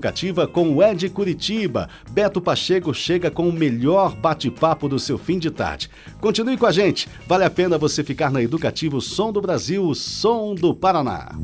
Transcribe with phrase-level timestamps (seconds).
[0.00, 1.88] Educativa com o Ed Curitiba.
[2.12, 5.90] Beto Pacheco chega com o melhor bate-papo do seu fim de tarde.
[6.20, 7.08] Continue com a gente.
[7.26, 11.36] Vale a pena você ficar na Educativa o Som do Brasil, Som do Paraná.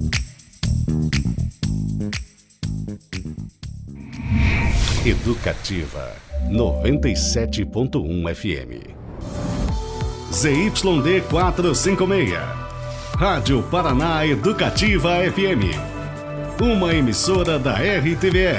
[5.04, 6.12] Educativa
[6.48, 8.86] 97.1 FM.
[10.32, 12.32] ZYD 456.
[13.16, 15.93] Rádio Paraná Educativa FM
[16.60, 18.54] uma emissora da RTVE,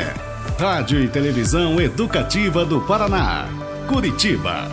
[0.59, 3.47] Rádio e Televisão Educativa do Paraná,
[3.87, 4.69] Curitiba.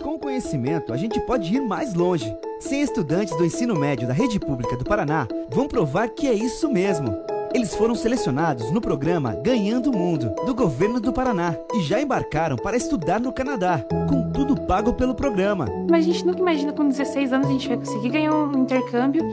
[0.00, 2.32] Com conhecimento, a gente pode ir mais longe.
[2.60, 6.70] 100 estudantes do ensino médio da Rede Pública do Paraná vão provar que é isso
[6.70, 7.18] mesmo.
[7.52, 12.56] Eles foram selecionados no programa Ganhando o Mundo, do governo do Paraná, e já embarcaram
[12.56, 15.66] para estudar no Canadá, com tudo pago pelo programa.
[15.90, 19.24] Mas a gente nunca imagina com 16 anos a gente vai conseguir ganhar um intercâmbio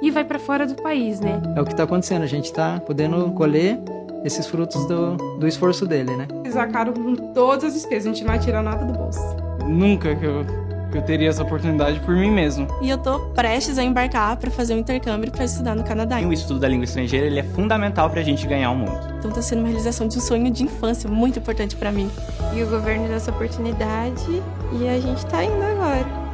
[0.00, 1.40] e vai para fora do país, né?
[1.54, 3.78] É o que está acontecendo, a gente está podendo colher
[4.24, 6.26] esses frutos do, do esforço dele, né?
[6.44, 9.20] Eles arcaram com todas as despesas, a gente não vai tirar nada do bolso.
[9.68, 10.65] Nunca que eu
[10.96, 12.66] eu teria essa oportunidade por mim mesmo.
[12.80, 16.20] E eu tô prestes a embarcar para fazer um intercâmbio para estudar no Canadá.
[16.20, 18.98] E o estudo da língua estrangeira ele é fundamental para a gente ganhar o mundo.
[19.18, 22.10] Então tá sendo uma realização de um sonho de infância muito importante para mim.
[22.54, 26.26] E o governo deu essa oportunidade e a gente tá indo agora.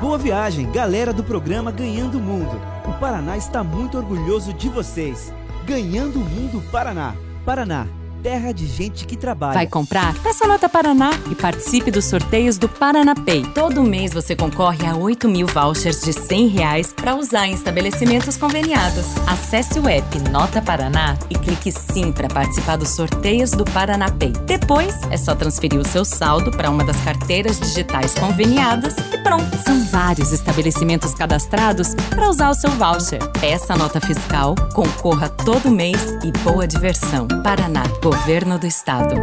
[0.00, 2.60] Boa viagem, galera do programa Ganhando o Mundo.
[2.84, 5.32] O Paraná está muito orgulhoso de vocês.
[5.64, 7.14] Ganhando o Mundo Paraná.
[7.44, 7.86] Paraná,
[8.22, 9.54] terra de gente que trabalha.
[9.54, 10.14] Vai comprar?
[10.22, 13.44] Peça nota Paraná e participe dos sorteios do Paraná Pay.
[13.52, 18.36] Todo mês você concorre a 8 mil vouchers de 100 reais para usar em estabelecimentos
[18.36, 19.06] conveniados.
[19.26, 24.32] Acesse o app Nota Paraná e clique sim para participar dos sorteios do Paraná Pay.
[24.46, 29.58] Depois é só transferir o seu saldo para uma das carteiras digitais conveniadas e pronto.
[29.64, 33.20] São vários estabelecimentos cadastrados para usar o seu voucher.
[33.40, 37.26] Peça nota fiscal, concorra todo mês e boa diversão.
[37.42, 37.82] Paraná,
[38.12, 39.14] Governo do Estado.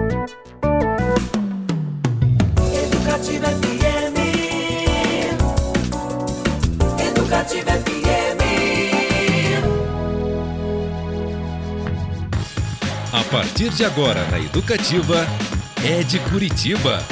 [2.73, 4.17] Educativa FM.
[7.07, 8.41] Educativa FM.
[13.13, 15.27] A partir de agora na Educativa,
[15.85, 17.05] é de Curitiba.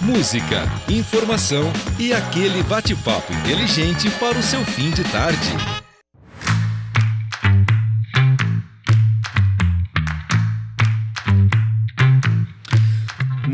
[0.00, 5.79] Música, informação e aquele bate-papo inteligente para o seu fim de tarde.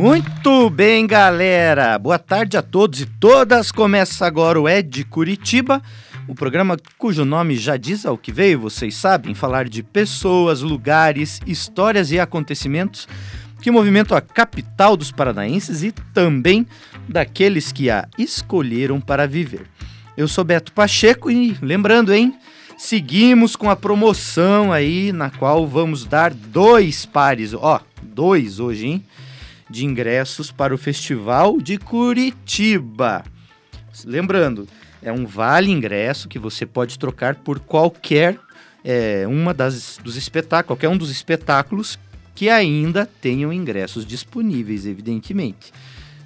[0.06, 1.98] Muito bem, galera.
[1.98, 3.72] Boa tarde a todos e todas.
[3.72, 5.82] Começa agora o Ed Curitiba,
[6.28, 11.40] o programa cujo nome já diz ao que veio, vocês sabem, falar de pessoas, lugares,
[11.44, 13.08] histórias e acontecimentos
[13.60, 16.64] que movimentam a capital dos paranaenses e também
[17.08, 19.66] daqueles que a escolheram para viver.
[20.16, 22.32] Eu sou Beto Pacheco e lembrando, hein,
[22.78, 29.04] seguimos com a promoção aí na qual vamos dar dois pares, ó, dois hoje, hein?
[29.68, 33.24] De ingressos para o Festival de Curitiba.
[34.04, 34.68] Lembrando,
[35.02, 38.38] é um vale ingresso que você pode trocar por qualquer
[38.84, 41.98] é, uma das dos espetáculos, qualquer um dos espetáculos
[42.34, 45.72] que ainda tenham ingressos disponíveis, evidentemente.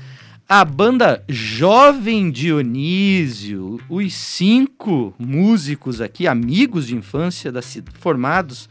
[0.47, 7.61] a banda Jovem Dionísio, os cinco músicos aqui, amigos de infância da,
[7.99, 8.69] formados,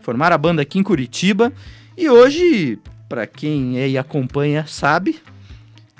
[0.00, 1.52] formaram a banda aqui em Curitiba.
[1.96, 5.18] E hoje, para quem é e acompanha, sabe,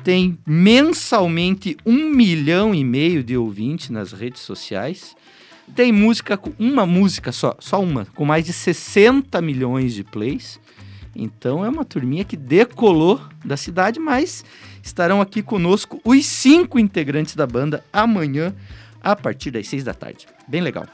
[0.04, 5.16] tem mensalmente um milhão e meio de ouvintes nas redes sociais.
[5.74, 10.58] Tem música, com- uma música só, só uma, com mais de 60 milhões de plays.
[11.14, 14.44] Então é uma turminha que decolou da cidade, mas
[14.82, 18.54] estarão aqui conosco os cinco integrantes da banda amanhã,
[19.02, 20.26] a partir das seis da tarde.
[20.46, 20.86] Bem legal.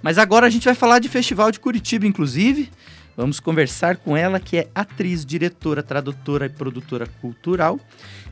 [0.00, 2.70] Mas agora a gente vai falar de Festival de Curitiba, inclusive.
[3.16, 7.78] Vamos conversar com ela, que é atriz, diretora, tradutora e produtora cultural,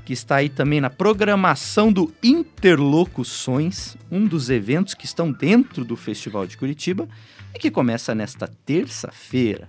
[0.04, 5.96] que está aí também na programação do Interlocuções, um dos eventos que estão dentro do
[5.96, 7.08] Festival de Curitiba
[7.54, 9.68] e que começa nesta terça-feira.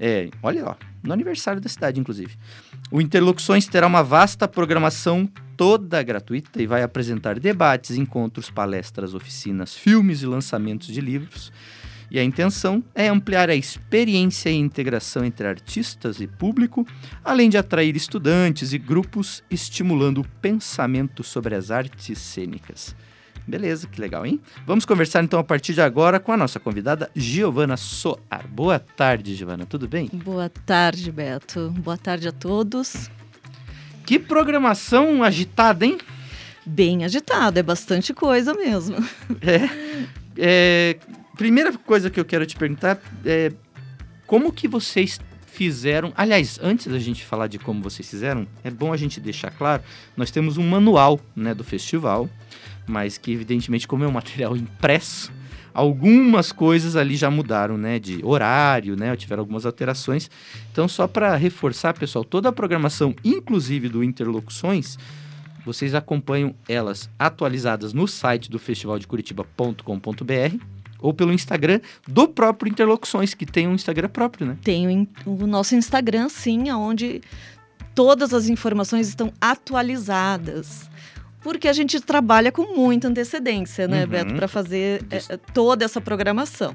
[0.00, 2.36] É, olha ó, no aniversário da cidade, inclusive.
[2.90, 9.74] O Interlocuções terá uma vasta programação toda gratuita e vai apresentar debates, encontros, palestras, oficinas,
[9.74, 11.52] filmes e lançamentos de livros.
[12.10, 16.86] E a intenção é ampliar a experiência e integração entre artistas e público,
[17.22, 22.96] além de atrair estudantes e grupos, estimulando o pensamento sobre as artes cênicas.
[23.46, 24.38] Beleza, que legal, hein?
[24.66, 28.46] Vamos conversar então a partir de agora com a nossa convidada Giovana Soar.
[28.46, 30.10] Boa tarde, Giovana, tudo bem?
[30.12, 31.70] Boa tarde, Beto.
[31.78, 33.10] Boa tarde a todos.
[34.04, 35.96] Que programação agitada, hein?
[36.64, 38.96] Bem agitada, é bastante coisa mesmo.
[39.40, 39.70] É,
[40.36, 40.96] é,
[41.38, 43.52] primeira coisa que eu quero te perguntar é
[44.26, 46.12] como que vocês fizeram.
[46.16, 49.82] Aliás, antes da gente falar de como vocês fizeram, é bom a gente deixar claro,
[50.16, 52.28] nós temos um manual né, do festival,
[52.86, 55.32] mas que evidentemente, como é um material impresso,
[55.72, 58.00] algumas coisas ali já mudaram, né?
[58.00, 59.14] De horário, né?
[59.14, 60.28] Tiveram algumas alterações.
[60.72, 64.98] Então, só para reforçar, pessoal, toda a programação, inclusive do Interlocuções,
[65.64, 73.46] vocês acompanham elas atualizadas no site do festivaldecuritiba.com.br ou pelo Instagram do próprio Interlocuções, que
[73.46, 74.58] tem um Instagram próprio, né?
[74.62, 77.22] Tem o, nosso Instagram, sim, onde
[77.94, 80.88] todas as informações estão atualizadas.
[81.40, 84.08] Porque a gente trabalha com muita antecedência, né, Uhum.
[84.08, 86.74] Beto, para fazer é, toda essa programação.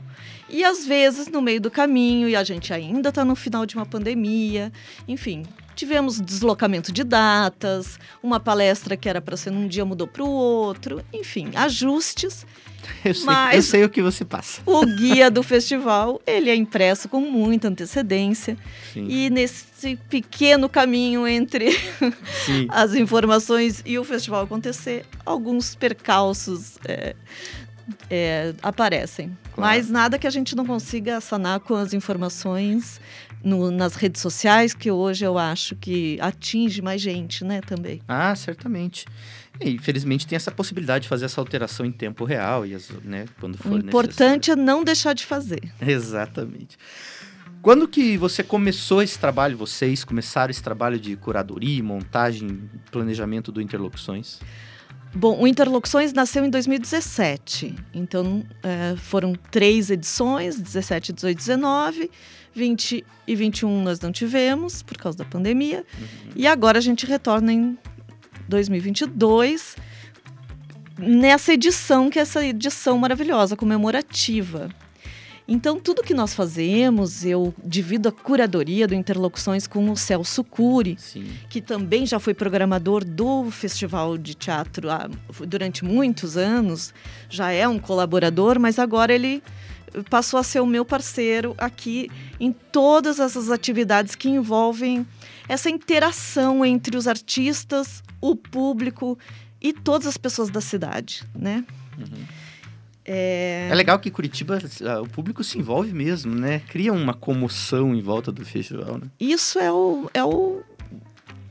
[0.50, 3.76] E às vezes, no meio do caminho, e a gente ainda está no final de
[3.76, 4.72] uma pandemia,
[5.06, 5.44] enfim,
[5.76, 10.30] tivemos deslocamento de datas, uma palestra que era para ser num dia mudou para o
[10.30, 12.46] outro, enfim, ajustes.
[13.04, 14.62] Eu sei, eu Mas- sei o que você passa.
[14.66, 18.58] O guia do festival, ele é impresso com muita antecedência.
[18.94, 19.06] Sim.
[19.10, 21.72] E nesse pequeno caminho entre
[22.46, 22.68] Sim.
[22.72, 27.16] as informações e o festival acontecer, alguns percalços é,
[28.10, 29.36] é, aparecem.
[29.56, 33.00] Mas nada que a gente não consiga sanar com as informações
[33.44, 38.02] no- nas redes sociais, que hoje eu acho que atinge mais gente, né, também.
[38.08, 39.06] Ah, certamente.
[39.60, 43.26] E, infelizmente tem essa possibilidade de fazer essa alteração em tempo real e as, né,
[43.40, 45.62] quando for O importante é não deixar de fazer.
[45.82, 46.78] Exatamente.
[47.62, 53.62] Quando que você começou esse trabalho, vocês começaram esse trabalho de curadoria, montagem, planejamento do
[53.62, 54.42] Interlocuções?
[55.16, 57.74] Bom, o Interlocuções nasceu em 2017.
[57.94, 62.12] Então, eh, foram três edições, 17, 18, 19.
[62.54, 65.84] 20 e 21 nós não tivemos, por causa da pandemia.
[66.36, 67.78] E agora a gente retorna em
[68.48, 69.76] 2022,
[70.98, 74.70] nessa edição, que é essa edição maravilhosa, comemorativa.
[75.46, 80.96] Então, tudo que nós fazemos, eu divido a curadoria do Interlocuções com o Celso Cury,
[81.50, 85.10] que também já foi programador do Festival de Teatro há-
[85.46, 86.94] durante muitos anos,
[87.30, 89.44] já é um colaborador, mas agora ele
[90.10, 95.06] passou a ser o meu parceiro aqui em todas essas atividades que envolvem
[95.48, 99.18] essa interação entre os artistas, o público
[99.62, 101.66] e todas as pessoas da cidade, né?
[103.06, 103.68] É...
[103.70, 106.62] É legal que Curitiba, ah, o público se envolve mesmo, né?
[106.70, 109.08] Cria uma comoção em volta do festival, né?
[109.20, 110.64] Isso é o, é o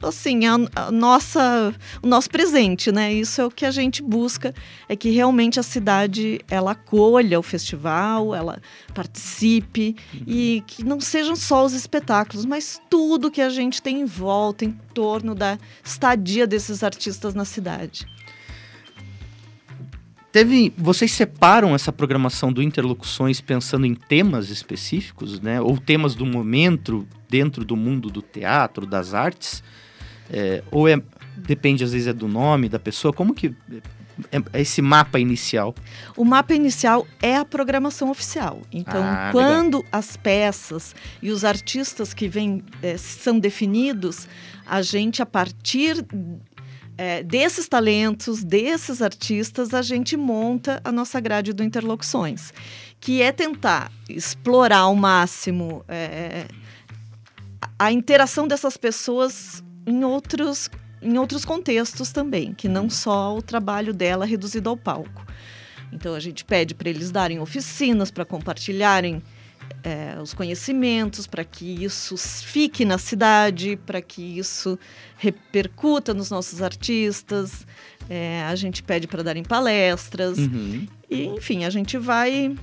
[0.07, 3.13] assim, a, a nossa, o nosso presente, né?
[3.13, 4.55] Isso é o que a gente busca,
[4.89, 8.61] é que realmente a cidade ela acolha o festival, ela
[8.95, 14.07] participe e que não sejam só os espetáculos, mas tudo que a gente tem em
[14.07, 18.07] volta, em torno da estadia desses artistas na cidade.
[20.33, 25.61] Teve, vocês separam essa programação do Interlocuções pensando em temas específicos, né?
[25.61, 29.63] Ou temas do momento dentro do mundo do teatro, das artes?
[30.31, 31.01] É, ou é,
[31.37, 33.13] depende às vezes é do nome da pessoa?
[33.13, 33.55] Como que
[34.31, 35.75] é, é esse mapa inicial?
[36.17, 38.61] O mapa inicial é a programação oficial.
[38.73, 44.29] Então, Ah, quando as peças e os artistas que vêm eh, são definidos,
[44.67, 46.05] a gente, a partir
[46.99, 52.53] eh, desses talentos, desses artistas, a gente monta a nossa grade do Interlocuções,
[53.01, 56.47] que é tentar explorar ao máximo a-
[57.87, 60.71] a interação dessas pessoas em outros
[61.05, 65.27] em outros contextos também, que não só o trabalho dela reduzido ao palco.
[65.93, 69.21] Então a gente pede para eles darem oficinas para compartilharem
[69.83, 74.79] é, os conhecimentos, para que isso fique na cidade, para que isso
[75.17, 77.67] repercuta nos nossos artistas.
[78.09, 80.39] É, a gente pede para darem palestras.
[80.39, 80.87] Uhum.
[81.11, 82.55] E, enfim, a gente vai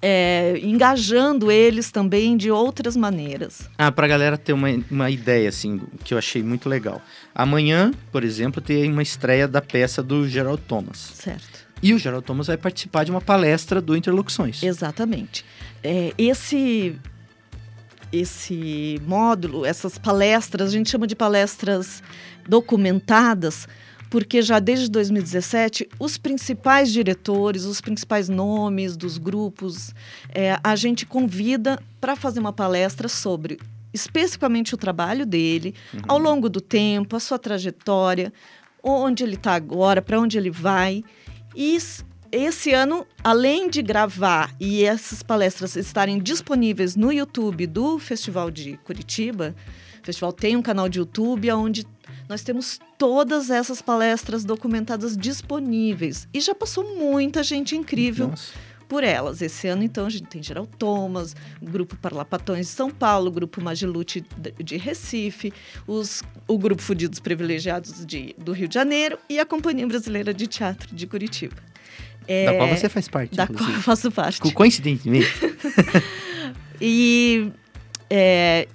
[0.00, 3.68] é, engajando eles também de outras maneiras.
[3.78, 7.00] Ah, pra galera ter uma, uma ideia, assim, que eu achei muito legal.
[7.34, 10.98] Amanhã, por exemplo, tem uma estreia da peça do Gerald Thomas.
[11.14, 11.66] Certo.
[11.82, 14.62] E o Gerald Thomas vai participar de uma palestra do Interlocuções.
[14.62, 15.44] Exatamente.
[15.82, 16.94] É, esse
[18.12, 22.02] esse módulo, essas palestras, a gente chama de palestras
[22.48, 23.68] documentadas,
[24.10, 29.94] porque já desde 2017 os principais diretores, os principais nomes dos grupos,
[30.34, 33.58] é, a gente convida para fazer uma palestra sobre
[33.94, 36.00] especificamente o trabalho dele, uhum.
[36.08, 38.32] ao longo do tempo, a sua trajetória,
[38.82, 41.04] onde ele está agora, para onde ele vai.
[41.54, 41.78] E
[42.32, 48.76] esse ano, além de gravar e essas palestras estarem disponíveis no YouTube do Festival de
[48.84, 49.54] Curitiba,
[50.00, 51.84] o festival tem um canal de YouTube onde
[52.30, 56.28] nós temos todas essas palestras documentadas disponíveis.
[56.32, 58.28] E já passou muita gente incrível.
[58.28, 59.40] Nossa por elas.
[59.40, 63.30] Esse ano, então, a gente tem Geral Thomas, o Grupo Parlapatões de São Paulo, o
[63.30, 64.24] Grupo Magilute
[64.58, 65.52] de Recife,
[65.86, 70.48] os, o Grupo Fudidos Privilegiados de, do Rio de Janeiro e a Companhia Brasileira de
[70.48, 71.54] Teatro de Curitiba.
[72.26, 73.36] É, da qual você faz parte.
[73.36, 73.70] Da inclusive.
[73.70, 74.40] qual eu faço parte.
[74.52, 75.28] Coincidentemente.
[76.82, 77.52] e,
[78.10, 78.66] é,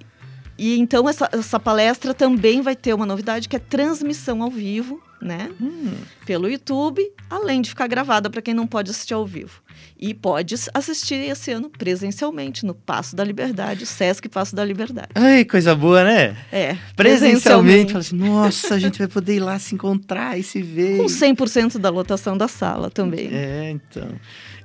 [0.58, 5.02] e então essa, essa palestra também vai ter uma novidade que é transmissão ao vivo,
[5.20, 5.50] né?
[5.60, 5.94] Hum.
[6.24, 9.62] Pelo YouTube, além de ficar gravada para quem não pode assistir ao vivo.
[9.98, 15.08] E pode assistir esse ano presencialmente no Passo da Liberdade, Sesc Passo da Liberdade.
[15.14, 16.36] Ai, coisa boa, né?
[16.52, 16.76] É.
[16.94, 17.92] Presencialmente.
[17.92, 17.96] presencialmente.
[17.96, 20.98] Assim, Nossa, a gente vai poder ir lá se encontrar e se ver.
[20.98, 23.28] Com 100% da lotação da sala também.
[23.32, 24.08] É, então.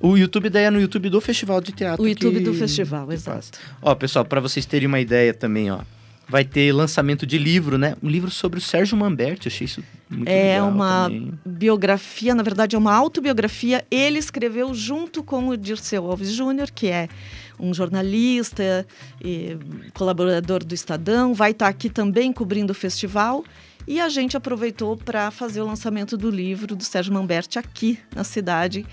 [0.02, 2.04] O YouTube daí é no YouTube do Festival de Teatro.
[2.04, 2.44] O YouTube que...
[2.44, 3.60] do festival, exato.
[3.82, 5.82] Ó, pessoal, para vocês terem uma ideia também, ó
[6.32, 7.98] vai ter lançamento de livro, né?
[8.02, 10.56] Um livro sobre o Sérgio Manberti, achei isso muito é legal.
[10.56, 11.34] É uma também.
[11.46, 13.86] biografia, na verdade é uma autobiografia.
[13.92, 17.10] Ele escreveu junto com o Dirceu Alves Júnior, que é
[17.60, 18.88] um jornalista
[19.22, 19.58] e
[19.94, 23.44] colaborador do Estadão, vai estar aqui também cobrindo o festival.
[23.86, 28.24] E a gente aproveitou para fazer o lançamento do livro do Sérgio Manberti aqui na
[28.24, 28.86] cidade,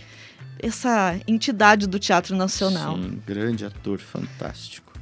[0.61, 2.97] essa entidade do Teatro Nacional.
[2.97, 4.93] Sim, grande ator, fantástico.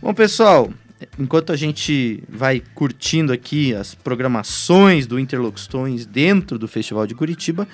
[0.00, 0.72] Bom, pessoal,
[1.18, 7.66] enquanto a gente vai curtindo aqui as programações do Interlocuções dentro do Festival de Curitiba,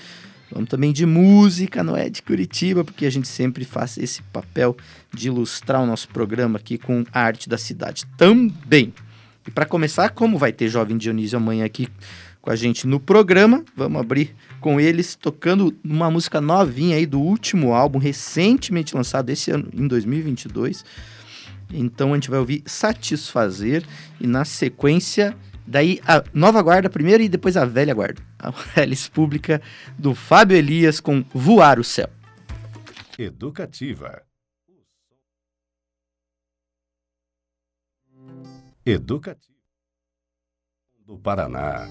[0.50, 4.76] vamos também de música, não é de Curitiba, porque a gente sempre faz esse papel
[5.12, 8.92] de ilustrar o nosso programa aqui com a arte da cidade também.
[9.46, 11.88] E para começar, como vai ter Jovem Dionísio amanhã aqui
[12.40, 17.20] com a gente no programa, vamos abrir com eles tocando uma música novinha aí do
[17.20, 20.85] último álbum recentemente lançado esse ano em 2022
[21.73, 23.85] então a gente vai ouvir Satisfazer
[24.20, 28.23] e na sequência daí a Nova Guarda primeiro e depois a Velha Guarda.
[28.38, 29.62] A hélice pública
[29.99, 32.09] do Fábio Elias com Voar o Céu.
[33.18, 34.23] Educativa.
[38.85, 39.50] Educativa
[41.06, 41.87] do Paraná.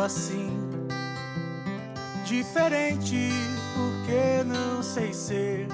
[0.00, 0.50] Assim.
[2.24, 3.30] Diferente,
[3.74, 5.68] porque não sei ser.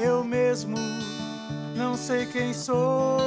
[0.00, 0.76] Eu mesmo
[1.76, 3.18] não sei quem sou.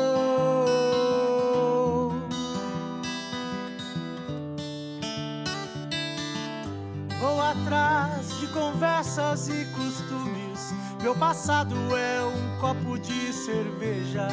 [7.20, 10.74] Vou atrás de conversas e costumes.
[11.02, 14.28] Meu passado é um copo de cerveja.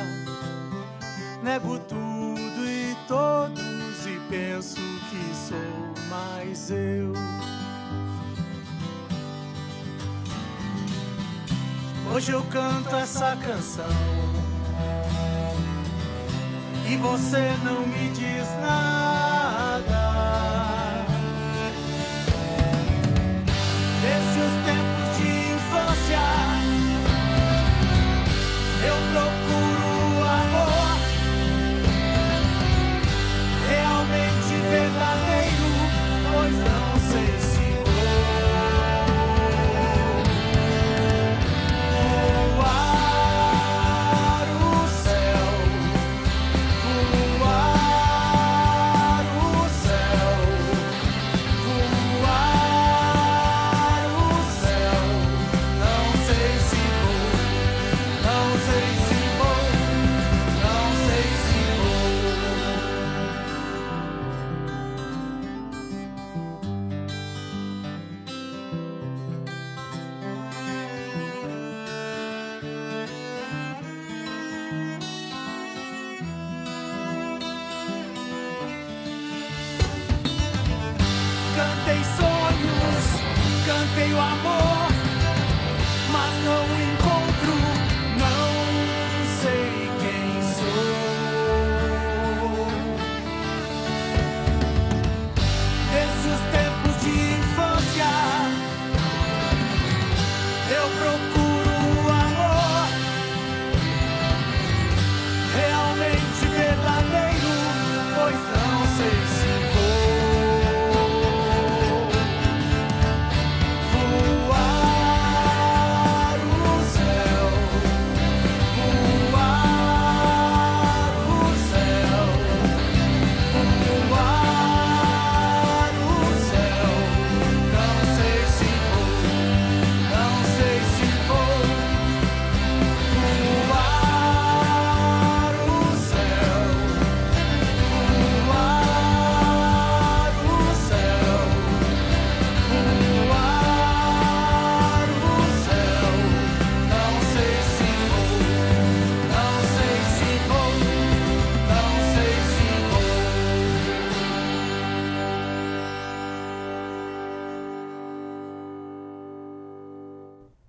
[1.42, 3.65] Nego tudo e todos
[4.28, 4.80] penso
[5.10, 7.12] que sou mais eu.
[12.12, 13.84] Hoje eu canto essa canção
[16.88, 19.35] e você não me diz nada.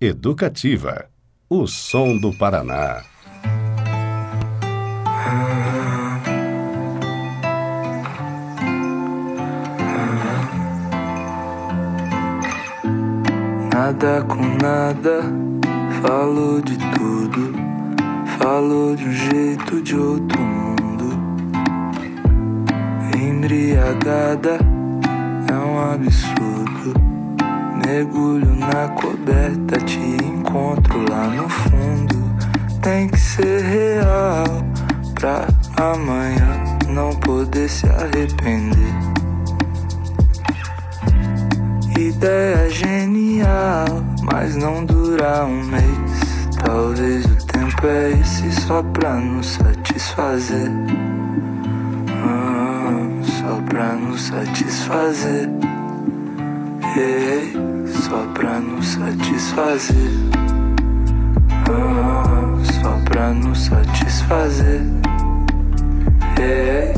[0.08, 1.10] Educativa.
[1.50, 3.04] O som do Paraná.
[13.74, 15.24] Nada com nada,
[16.02, 17.54] falou de tudo,
[18.40, 21.20] falou de um jeito de outro mundo.
[23.14, 24.58] Embriagada
[25.52, 26.57] é um absurdo.
[27.88, 32.16] Mergulho na coberta, te encontro lá no fundo.
[32.82, 34.44] Tem que ser real
[35.16, 35.48] pra
[35.78, 38.94] amanhã não poder se arrepender.
[41.98, 43.86] Ideia genial,
[44.22, 46.52] mas não dura um mês.
[46.66, 50.70] Talvez o tempo é esse só pra nos satisfazer.
[52.10, 55.50] Ah, só pra nos satisfazer.
[56.98, 57.67] Ei,
[58.08, 60.12] só pra nos satisfazer.
[61.70, 64.82] Ah, só pra nos satisfazer.
[66.40, 66.94] Ei.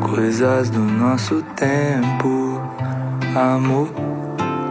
[0.00, 2.60] Coisas do nosso tempo,
[3.36, 3.88] amor,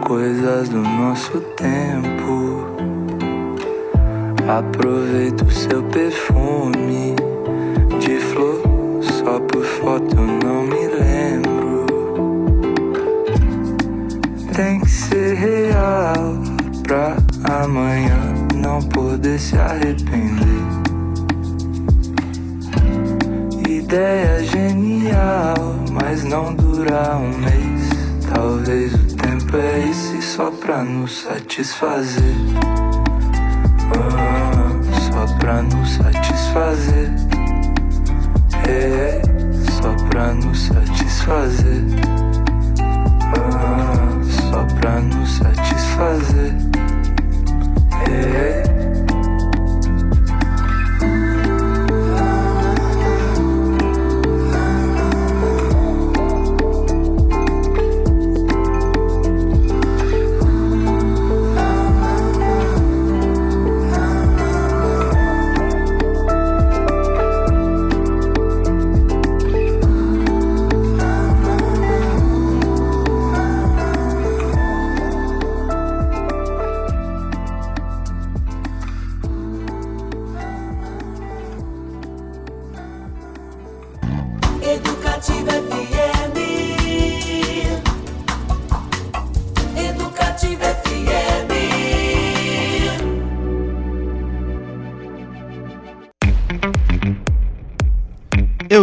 [0.06, 2.77] coisas do nosso tempo.
[4.48, 7.14] Aproveita o seu perfume
[8.00, 8.62] de flor,
[9.02, 11.84] só por foto não me lembro.
[14.56, 16.32] Tem que ser real
[16.82, 17.18] pra
[17.62, 20.64] amanhã não poder se arrepender.
[23.68, 27.90] Ideia genial, mas não dura um mês.
[28.34, 32.34] Talvez o tempo é esse só pra nos satisfazer.
[35.48, 37.10] Pra nos satisfazer.
[38.68, 39.22] É,
[39.80, 41.84] só pra nos satisfazer.
[43.34, 46.52] Ah, só pra nos satisfazer.
[48.10, 48.67] É.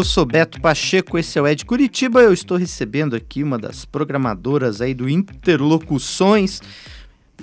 [0.06, 2.22] sou Beto Pacheco, esse é o Ed Curitiba.
[2.22, 6.62] Eu estou recebendo aqui uma das programadoras aí do Interlocuções,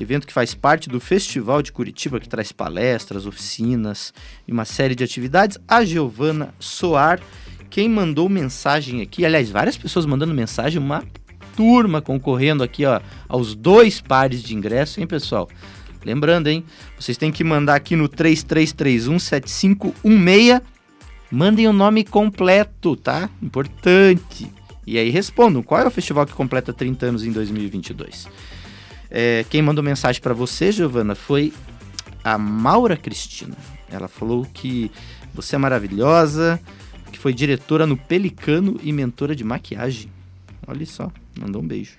[0.00, 4.14] evento que faz parte do Festival de Curitiba, que traz palestras, oficinas
[4.46, 5.58] e uma série de atividades.
[5.66, 7.20] A Giovana Soar,
[7.68, 11.02] quem mandou mensagem aqui, aliás, várias pessoas mandando mensagem, uma
[11.56, 15.48] turma concorrendo aqui ó, aos dois pares de ingresso, hein, pessoal?
[16.04, 16.64] Lembrando, hein?
[16.98, 20.72] Vocês têm que mandar aqui no 3331 7516
[21.32, 23.30] Mandem o nome completo, tá?
[23.40, 24.52] Importante.
[24.86, 28.28] E aí respondam, qual é o festival que completa 30 anos em 2022?
[29.10, 31.50] É, quem mandou mensagem para você, Giovana, foi
[32.22, 33.56] a Maura Cristina.
[33.90, 34.92] Ela falou que
[35.32, 36.60] você é maravilhosa,
[37.10, 40.12] que foi diretora no Pelicano e mentora de maquiagem.
[40.66, 41.96] Olha só, mandou um beijo.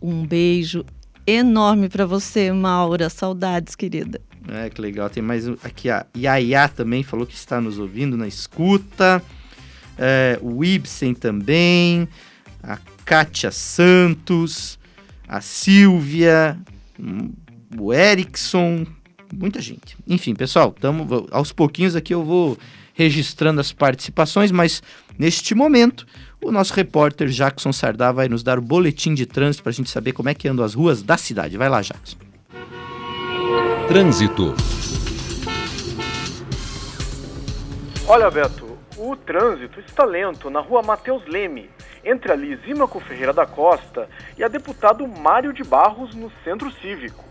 [0.00, 0.82] Um beijo
[1.26, 3.10] enorme para você, Maura.
[3.10, 4.18] Saudades, querida.
[4.48, 5.10] É, que legal.
[5.10, 9.22] Tem mais aqui a Yaya também falou que está nos ouvindo na escuta.
[9.98, 12.08] É, o Ibsen também.
[12.62, 14.78] A Kátia Santos.
[15.26, 16.58] A Silvia.
[17.78, 18.86] O Erickson.
[19.32, 19.96] Muita gente.
[20.06, 22.56] Enfim, pessoal, tamo, aos pouquinhos aqui eu vou
[22.94, 24.82] registrando as participações, mas
[25.18, 26.06] neste momento
[26.40, 29.90] o nosso repórter Jackson Sardá vai nos dar o boletim de trânsito para a gente
[29.90, 31.58] saber como é que andam as ruas da cidade.
[31.58, 32.25] Vai lá, Jackson.
[33.88, 34.52] Trânsito.
[38.08, 41.70] Olha, Beto, o trânsito está lento na rua Mateus Leme,
[42.04, 47.24] entre a Lisímaco Ferreira da Costa e a deputado Mário de Barros, no Centro Cívico.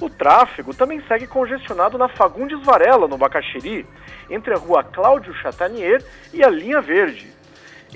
[0.00, 3.84] O tráfego também segue congestionado na Fagundes Varela, no Bacaxiri,
[4.30, 7.26] entre a rua Cláudio Chatanier e a Linha Verde.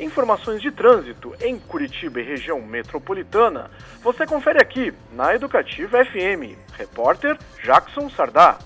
[0.00, 3.70] Informações de trânsito em Curitiba e região metropolitana,
[4.02, 6.58] você confere aqui na Educativa FM.
[6.80, 8.58] Repórter Jackson Sardá.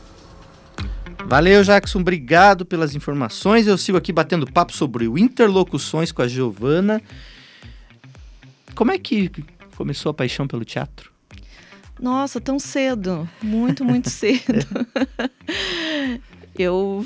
[1.26, 1.98] Valeu, Jackson.
[1.98, 3.66] Obrigado pelas informações.
[3.66, 7.02] Eu sigo aqui batendo papo sobre o interlocuções com a Giovana.
[8.76, 9.32] Como é que
[9.76, 11.10] começou a paixão pelo teatro?
[11.98, 13.28] Nossa, tão cedo.
[13.42, 14.64] Muito, muito cedo.
[16.56, 17.04] eu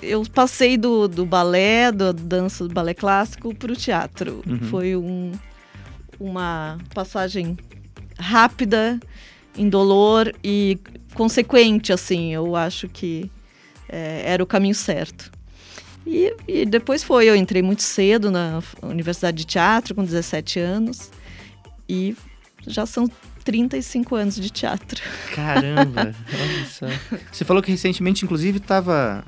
[0.00, 4.40] eu passei do, do balé, da dança do balé clássico para o teatro.
[4.46, 4.58] Uhum.
[4.68, 5.32] Foi um,
[6.20, 7.56] uma passagem
[8.16, 9.00] rápida,
[9.56, 10.78] indolor e
[11.14, 12.32] consequente, assim.
[12.32, 13.30] Eu acho que
[13.88, 15.30] é, era o caminho certo.
[16.06, 21.10] E, e depois foi, eu entrei muito cedo na Universidade de Teatro, com 17 anos,
[21.88, 22.16] e
[22.66, 23.08] já são
[23.44, 25.02] 35 anos de teatro.
[25.34, 26.14] Caramba.
[27.32, 29.24] Você falou que recentemente, inclusive, estava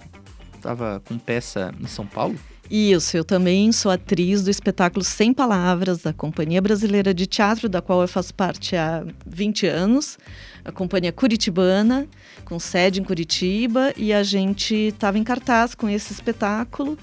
[0.61, 2.37] tava com peça em São Paulo?
[2.71, 7.81] Isso, eu também sou atriz do espetáculo Sem Palavras, da Companhia Brasileira de Teatro, da
[7.81, 10.19] qual eu faço parte há 20 anos,
[10.63, 12.07] a companhia curitibana,
[12.45, 16.99] com sede em Curitiba, e a gente estava em cartaz com esse espetáculo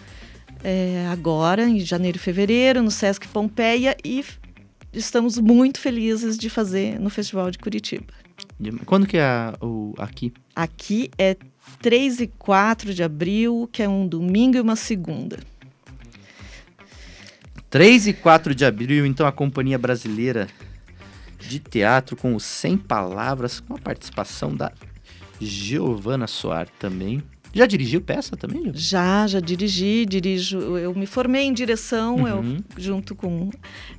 [0.63, 4.23] é, agora, em janeiro e fevereiro, no Sesc Pompeia, e
[4.93, 8.13] estamos muito felizes de fazer no Festival de Curitiba.
[8.85, 10.31] Quando que é o, aqui?
[10.55, 11.35] Aqui é
[11.81, 15.39] 3 e 4 de abril, que é um domingo e uma segunda.
[17.75, 20.47] 3 e 4 de abril, então, a Companhia Brasileira
[21.37, 24.71] de Teatro com os 100 Palavras, com a participação da
[25.41, 27.21] Giovana Soar também.
[27.53, 28.77] Já dirigiu peça também, Giovana?
[28.77, 30.57] Já, já dirigi, dirijo.
[30.77, 32.63] Eu me formei em direção, eu, Uhum.
[32.77, 33.49] junto com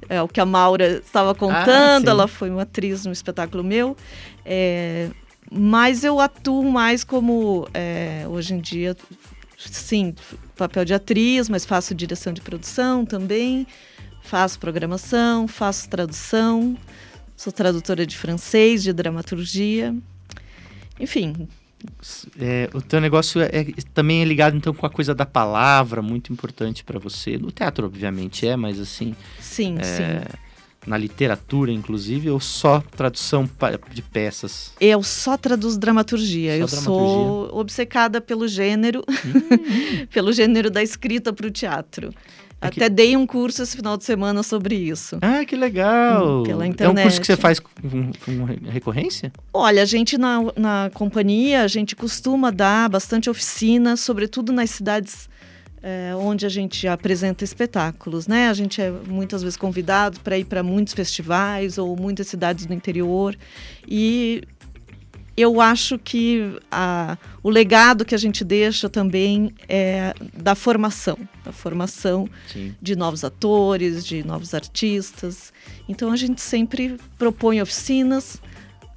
[0.08, 2.04] é, o que a Maura estava contando.
[2.04, 2.08] sim.
[2.08, 3.94] ela foi uma atriz no espetáculo meu.
[4.42, 5.10] É,
[5.52, 8.96] mas eu atuo mais como, é, hoje em dia,
[9.58, 10.14] sim,
[10.56, 13.66] papel de atriz, mas faço direção de produção também.
[14.22, 16.76] Faço programação, faço tradução.
[17.36, 19.94] Sou tradutora de francês, de dramaturgia.
[20.98, 21.48] Enfim,
[22.40, 23.64] É, o teu negócio é, é-
[23.94, 27.36] também é ligado, então, com a coisa da palavra, muito importante para você.
[27.38, 29.14] No teatro, obviamente, é, mas assim...
[29.38, 30.38] Sim, é, sim.
[30.86, 33.48] Na literatura, inclusive, ou só tradução
[33.92, 34.72] de peças?
[34.80, 36.52] Eu só traduzo dramaturgia.
[36.52, 36.84] Só eu dramaturgia.
[37.16, 40.06] sou obcecada pelo gênero, Hum.
[40.12, 42.14] pelo gênero da escrita para o teatro.
[42.60, 45.18] É que- Até dei um curso esse final de semana sobre isso.
[45.20, 46.38] Ah, que legal!
[46.40, 47.02] Hum, Pela É um internet.
[47.02, 49.30] curso que você faz com, com- com re- recorrência?
[49.52, 55.28] Olha, a gente na, na companhia, a gente costuma dar bastante oficina, sobretudo nas cidades
[55.88, 58.48] eh, onde a gente apresenta espetáculos, né?
[58.48, 62.74] A gente é muitas vezes convidado para ir para muitos festivais ou muitas cidades do
[62.74, 63.38] interior
[63.86, 64.42] e
[65.36, 71.52] eu acho que a, o legado que a gente deixa também é da formação, da
[71.52, 72.74] formação Sim.
[72.82, 75.52] de novos atores, de novos artistas.
[75.88, 78.42] Então a gente sempre propõe oficinas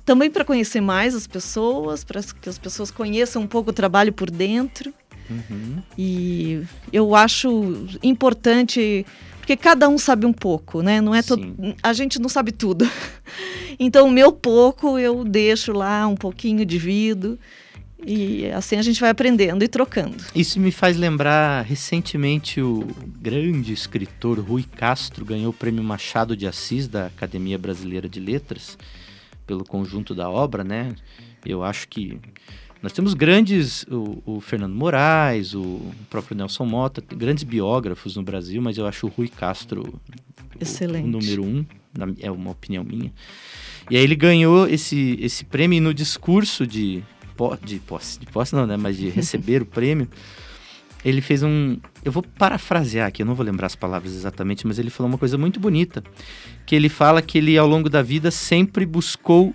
[0.03, 4.11] também para conhecer mais as pessoas, para que as pessoas conheçam um pouco o trabalho
[4.11, 4.91] por dentro.
[5.29, 5.81] Uhum.
[5.97, 6.61] E
[6.91, 9.05] eu acho importante
[9.39, 11.01] porque cada um sabe um pouco, né?
[11.01, 12.89] Não é todo, a gente não sabe tudo.
[13.81, 17.39] Então o meu pouco eu deixo lá um pouquinho divido
[18.05, 20.17] e assim a gente vai aprendendo e trocando.
[20.35, 22.87] Isso me faz lembrar, recentemente, o
[23.21, 28.77] grande escritor Rui Castro ganhou o prêmio Machado de Assis da Academia Brasileira de Letras
[29.47, 30.93] pelo conjunto da obra, né?
[31.45, 32.19] Eu acho que
[32.81, 38.61] nós temos grandes, o, o Fernando Moraes, o próprio Nelson Mota, grandes biógrafos no Brasil,
[38.61, 39.99] mas eu acho o Rui Castro o-
[40.59, 41.05] Excelente.
[41.05, 41.65] o número um,
[41.97, 43.11] na- é uma opinião minha.
[43.89, 47.03] E aí ele ganhou esse, esse prêmio e no discurso de
[47.63, 48.75] de posse, de posse não, né?
[48.75, 50.09] Mas de receber o prêmio,
[51.05, 51.77] ele fez um.
[52.03, 55.17] Eu vou parafrasear aqui, eu não vou lembrar as palavras exatamente, mas ele falou uma
[55.17, 56.03] coisa muito bonita.
[56.65, 59.53] Que ele fala que ele, ao longo da vida, sempre buscou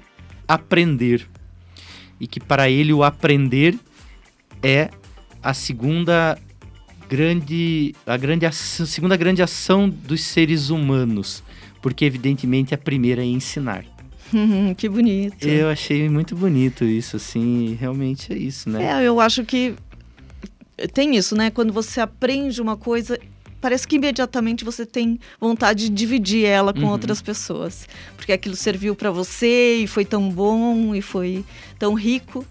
[0.48, 1.28] aprender.
[2.24, 3.78] E que para ele o aprender
[4.62, 4.88] é
[5.42, 6.38] a segunda
[7.06, 7.94] grande.
[8.06, 11.42] a grande ação, segunda grande ação dos seres humanos.
[11.82, 13.84] Porque, evidentemente, a primeira é ensinar.
[14.78, 15.46] que bonito.
[15.46, 18.82] Eu achei muito bonito isso, assim, realmente é isso, né?
[18.82, 19.74] É, eu acho que
[20.94, 21.50] tem isso, né?
[21.50, 23.18] Quando você aprende uma coisa,
[23.64, 26.88] parece que imediatamente você tem vontade de dividir ela com Uhum.
[26.90, 31.42] outras pessoas, porque aquilo serviu para você e foi tão bom e foi
[31.78, 32.44] tão rico.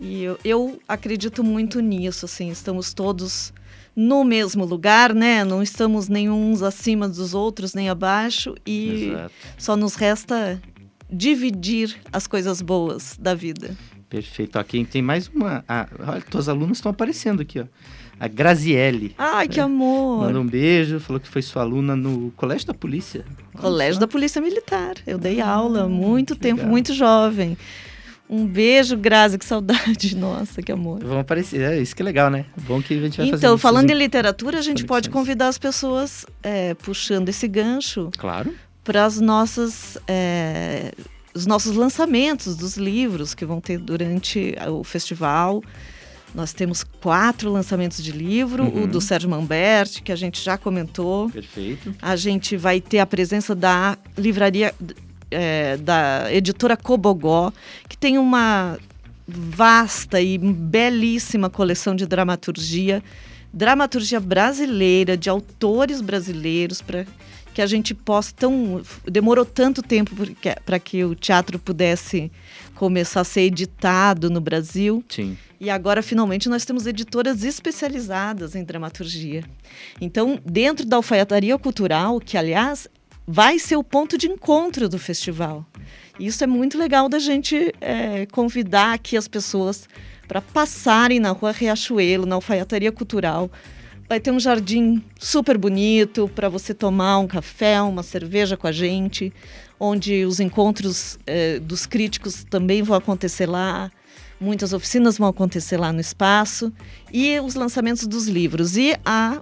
[0.00, 3.52] E eu, eu acredito muito nisso, assim, estamos todos
[3.94, 5.44] no mesmo lugar, né?
[5.44, 9.34] Não estamos nenhums acima dos outros, nem abaixo, e Exato.
[9.56, 10.60] só nos resta
[11.08, 13.76] dividir as coisas boas da vida.
[14.10, 14.58] Perfeito.
[14.64, 15.64] Quem tem mais uma.
[15.68, 17.64] Ah, olha, tuas alunas estão aparecendo aqui, ó.
[18.20, 19.14] A Graziele.
[19.16, 20.26] Ai, que amor!
[20.26, 23.24] Mandou um beijo, falou que foi sua aluna no Colégio da Polícia.
[23.56, 24.96] Colégio da Polícia Militar.
[25.06, 26.70] Eu dei aula há muito tempo, legal.
[26.70, 27.56] muito jovem.
[28.28, 30.14] Um beijo, Grazi, que saudade.
[30.18, 31.02] Nossa, que amor.
[31.02, 32.44] Vão aparecer, é isso que é legal, né?
[32.66, 35.12] Bom que a gente vai fazer Então, falando em literatura, a gente pode conexões.
[35.26, 38.52] convidar as pessoas, é, puxando esse gancho, Claro.
[38.84, 40.92] para as nossas, é,
[41.32, 45.62] os nossos lançamentos dos livros que vão ter durante o festival.
[46.34, 48.84] Nós temos quatro lançamentos de livro, Uhum.
[48.84, 51.30] o do Sérgio Mamberti, que a gente já comentou.
[51.30, 51.94] Perfeito.
[52.00, 54.74] A gente vai ter a presença da livraria
[55.30, 57.52] é, da editora Cobogó,
[57.88, 58.78] que tem uma
[59.26, 63.02] vasta e belíssima coleção de dramaturgia,
[63.52, 67.04] dramaturgia brasileira, de autores brasileiros, para
[67.52, 70.14] que a gente possa tão demorou tanto tempo
[70.64, 72.30] para que o teatro pudesse
[72.74, 75.04] começar a ser editado no Brasil.
[75.08, 75.36] Sim.
[75.60, 79.42] E agora, finalmente, nós temos editoras especializadas em dramaturgia.
[80.00, 82.88] Então, dentro da alfaiataria cultural, que, aliás,
[83.26, 85.66] vai ser o ponto de encontro do festival.
[86.18, 89.88] Isso é muito legal da gente é, convidar aqui as pessoas
[90.26, 93.50] para passarem na Rua Riachuelo, na alfaiataria cultural.
[94.08, 98.72] Vai ter um jardim super bonito para você tomar um café, uma cerveja com a
[98.72, 99.32] gente,
[99.78, 103.90] onde os encontros eh, dos críticos também vão acontecer lá.
[104.40, 106.72] Muitas oficinas vão acontecer lá no espaço
[107.12, 108.76] e os lançamentos dos livros.
[108.76, 109.40] E a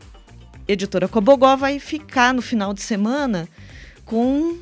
[0.67, 3.49] editora Cobogó vai ficar no final de semana
[4.05, 4.57] com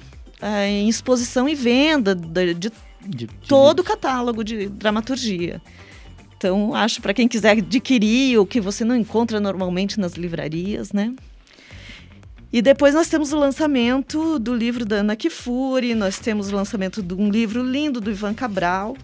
[0.68, 2.72] em exposição e venda de, de
[3.06, 5.60] De- todo o catálogo de dramaturgia.
[6.36, 11.14] Então, acho para quem quiser adquirir o que você não encontra normalmente nas livrarias, né?
[12.52, 17.02] E depois nós temos o lançamento do livro da Ana Kifuri, nós temos o lançamento
[17.02, 18.96] de um livro lindo do Ivan Cabral,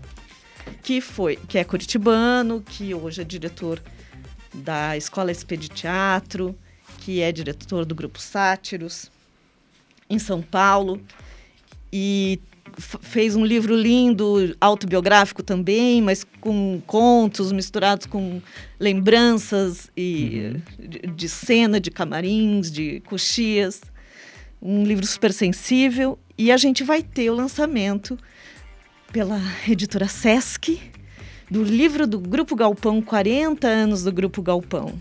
[0.83, 3.83] que foi, que é curitibano, que hoje é diretor
[4.53, 6.57] da Escola SP de Teatro,
[6.99, 9.11] que é diretor do grupo Sátiros
[10.09, 11.01] em São Paulo
[11.93, 12.41] e
[12.79, 18.41] fez um livro lindo, autobiográfico também, mas com contos misturados com
[18.79, 23.83] lembranças e de, de cena, de camarins, de coxias.
[24.63, 26.19] Um livro super sensível.
[26.37, 28.19] E a gente vai ter o lançamento
[29.13, 30.81] pela editora Sesc
[31.51, 34.95] do livro do Grupo Galpão, 40 anos do Grupo Galpão.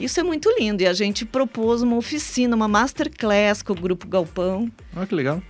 [0.00, 4.08] Isso é muito lindo e a gente propôs uma oficina, uma masterclass com o Grupo
[4.08, 5.40] Galpão Olha que legal.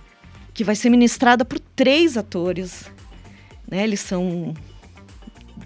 [0.53, 2.91] que vai ser ministrada por três atores.
[3.67, 3.83] Né?
[3.83, 4.53] Eles são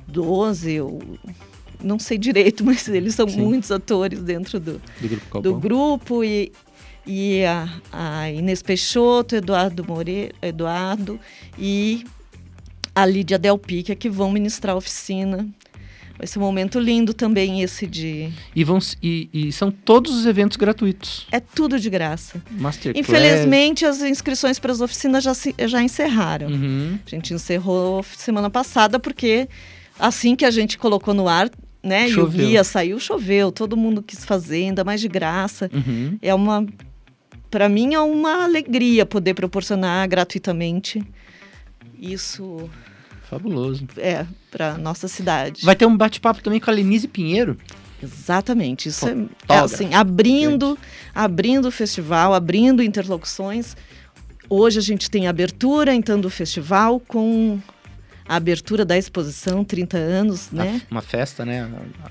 [0.08, 1.00] 12, eu
[1.84, 3.42] não sei direito, mas eles são Sim.
[3.42, 6.54] muitos atores dentro do, Do Grupo do grupo e,
[7.08, 11.20] e a, a Inês Peixoto, Eduardo Moreira, Eduardo
[11.58, 12.04] e
[12.94, 15.48] a Lídia Del Pica que vão ministrar a oficina.
[16.18, 18.30] Vai ser um momento lindo também esse de...
[18.56, 21.28] E, vão, e, e são todos os eventos gratuitos.
[21.32, 22.42] É tudo de graça.
[22.50, 23.08] Masterclass.
[23.08, 26.48] Infelizmente, as inscrições para as oficinas já, se- já encerraram.
[26.48, 26.98] Uhum.
[27.06, 29.48] A gente encerrou semana passada porque
[30.00, 31.52] assim que a gente colocou no ar,
[31.84, 32.48] né, e o Choveu.
[32.48, 35.70] guia saiu, choveu, todo mundo quis fazer, ainda mais de graça.
[35.72, 36.18] Uhum.
[36.20, 36.66] É uma
[37.50, 41.04] para mim é uma alegria poder proporcionar gratuitamente
[42.00, 42.70] isso
[43.30, 43.86] Fabuloso.
[43.98, 45.66] é para nossa cidade.
[45.66, 47.58] Vai ter um bate-papo também com a Lenise Pinheiro.
[48.02, 48.90] Exatamente.
[48.90, 49.16] Isso é,
[49.50, 50.78] é assim, abrindo,
[51.14, 53.76] abrindo o festival, abrindo interlocuções.
[54.50, 57.60] Hoje a gente tem a abertura então do festival com
[58.28, 60.82] a abertura da exposição, 30 anos, né?
[60.92, 61.70] Uma festa, né?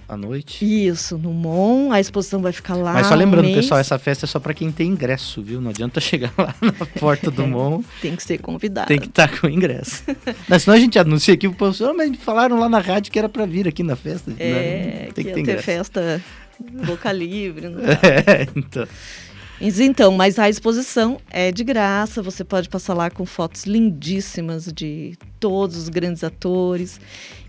[0.09, 0.64] À noite.
[0.64, 2.92] Isso, no MON, a exposição vai ficar lá.
[2.92, 3.57] Mas só um lembrando, mês.
[3.57, 5.61] pessoal, essa festa é só pra quem tem ingresso, viu?
[5.61, 7.83] Não adianta chegar lá na porta do Mon.
[8.00, 8.88] Tem que ser convidado.
[8.88, 10.02] Tem que estar com o ingresso.
[10.48, 13.18] Não, senão a gente anuncia aqui, o pessoal, "Ah, mas falaram lá na rádio que
[13.18, 14.33] era pra vir aqui na festa.
[14.38, 16.22] É, Não, que ia ter festa
[16.87, 17.68] boca livre.
[17.68, 17.81] Não.
[18.02, 18.87] É, então.
[19.60, 25.16] Então, mas a exposição é de graça, você pode passar lá com fotos lindíssimas de
[25.40, 27.00] todos os grandes atores.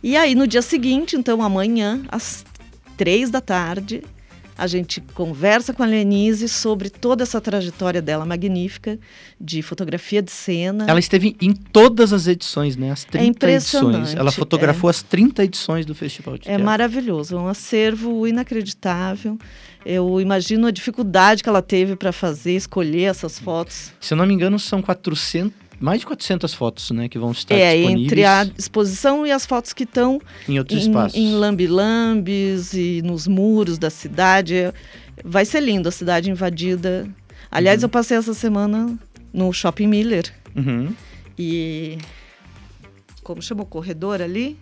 [0.02, 2.46] E aí, no dia seguinte, então amanhã, às
[2.96, 4.04] três da tarde,
[4.58, 8.98] a gente conversa com a Lenise sobre toda essa trajetória dela magnífica
[9.40, 10.86] de fotografia de cena.
[10.88, 12.90] Ela esteve em todas as edições, né?
[12.92, 13.36] As 30 edições.
[13.36, 14.92] impressionante, Ela fotografou é.
[14.92, 16.66] as 30 edições do Festival de É Teatro.
[16.66, 19.38] maravilhoso, é um acervo inacreditável.
[19.86, 23.94] Eu imagino a dificuldade que ela teve para fazer, escolher essas fotos.
[24.02, 27.08] Se eu não me engano, são 400, mais de 400 fotos, né?
[27.08, 30.84] Que vão estar é, disponíveis entre a exposição e as fotos que estão em outros
[30.86, 31.18] em, espaços.
[31.18, 34.56] em lambi-lambis e nos muros da cidade.
[34.56, 34.74] É-
[35.24, 37.08] Vai ser lindo a cidade invadida.
[37.50, 38.98] Aliás, eu passei essa semana
[39.34, 40.94] no Shopping Miller Uhum.
[41.40, 41.98] e
[43.24, 44.58] como chama o corredor ali?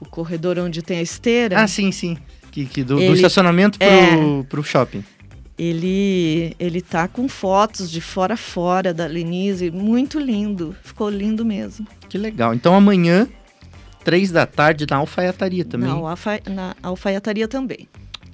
[0.00, 1.60] O corredor onde tem a esteira.
[1.60, 2.16] Ah, sim, sim.
[2.50, 4.42] Que, que do, do Ele- estacionamento pro, é.
[4.48, 5.04] pro shopping.
[5.58, 10.74] Ele ele tá com fotos de fora a fora da Lenise, muito lindo.
[10.82, 11.86] Ficou lindo mesmo.
[12.08, 12.54] Que legal.
[12.54, 13.28] Então amanhã,
[14.02, 15.88] três da tarde, na alfaiataria também.
[15.90, 17.86] Na, alfa, na alfaiataria também.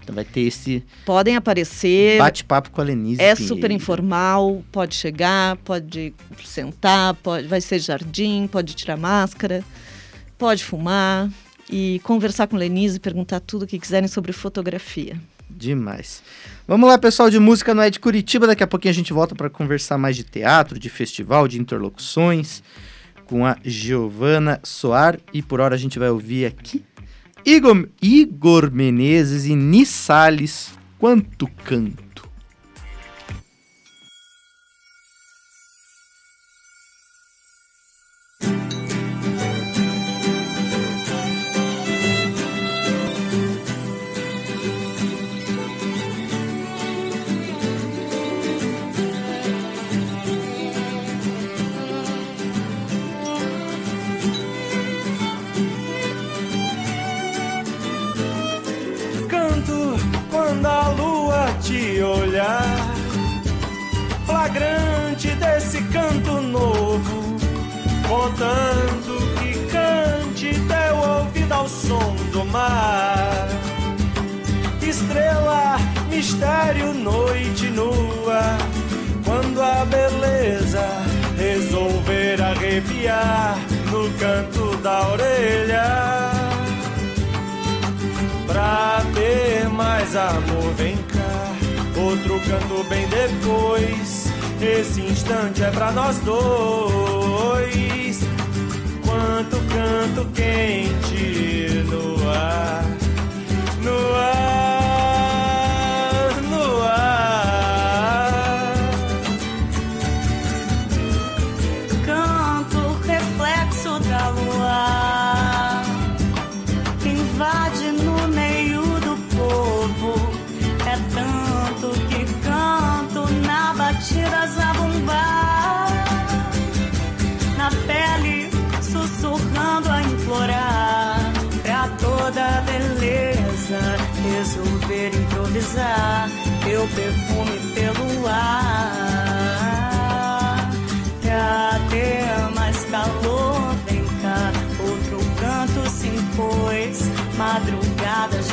[0.02, 2.18] Então vai ter esse Podem aparecer.
[2.18, 3.20] bate-papo com a Lenise.
[3.20, 3.54] É Pinheiro.
[3.56, 9.64] super informal, pode chegar, pode sentar, pode, vai ser jardim, pode tirar máscara,
[10.38, 11.28] pode fumar
[11.70, 15.20] e conversar com Lenise, perguntar tudo o que quiserem sobre fotografia.
[15.48, 16.22] Demais.
[16.66, 18.46] Vamos lá, pessoal de música no É de Curitiba.
[18.46, 22.62] Daqui a pouquinho a gente volta para conversar mais de teatro, de festival, de interlocuções
[23.26, 25.18] com a Giovana Soar.
[25.32, 26.84] E por hora a gente vai ouvir aqui
[27.44, 30.70] Igor, Igor Menezes e Nissales.
[30.98, 32.05] Quanto canto.
[62.06, 62.94] Olhar,
[64.24, 67.36] flagrante desse canto novo,
[68.08, 73.48] contando que cante teu ouvido ao som do mar.
[74.82, 75.76] Estrela,
[76.08, 78.56] mistério, noite nua,
[79.24, 80.86] quando a beleza
[81.36, 83.58] resolver arrepiar
[83.90, 86.30] no canto da orelha.
[88.46, 91.05] Pra ter mais amor, vem.
[91.96, 94.26] Outro canto bem depois.
[94.60, 98.20] Esse instante é pra nós dois.
[99.04, 102.25] Quanto canto quente no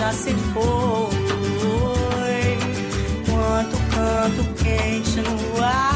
[0.03, 1.13] já se foi.
[3.25, 5.92] Quanto canto quente no ar,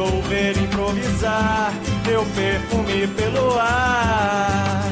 [0.00, 1.72] resolver improvisar
[2.04, 4.82] teu perfume pelo ar.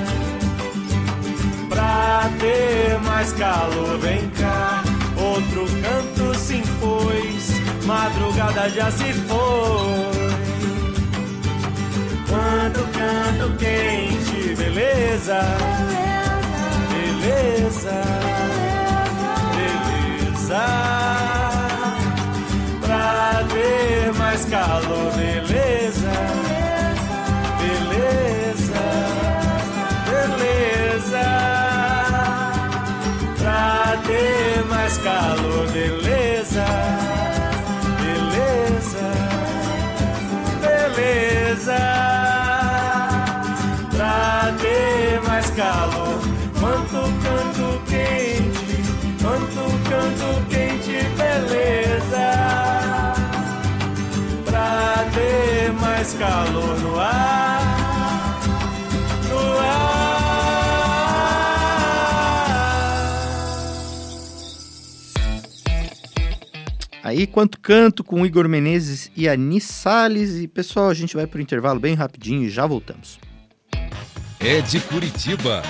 [1.68, 4.82] Pra ter mais calor, vem cá.
[5.16, 7.50] Outro canto se impôs,
[7.86, 10.28] madrugada já se foi.
[12.28, 15.40] Quanto canto quente, beleza.
[16.90, 17.20] beleza.
[17.22, 18.02] beleza.
[19.54, 20.18] beleza.
[20.20, 20.97] beleza
[24.50, 26.10] calor, beleza,
[27.60, 28.82] beleza,
[30.08, 31.26] beleza.
[33.38, 35.47] Pra ter mais calor,
[56.08, 58.40] mais calor no ar,
[59.28, 59.58] no
[67.02, 70.36] Aí, quanto canto com Igor Menezes e Anis Salles.
[70.36, 73.18] E pessoal, a gente vai pro intervalo bem rapidinho e já voltamos.
[74.38, 75.62] É de Curitiba.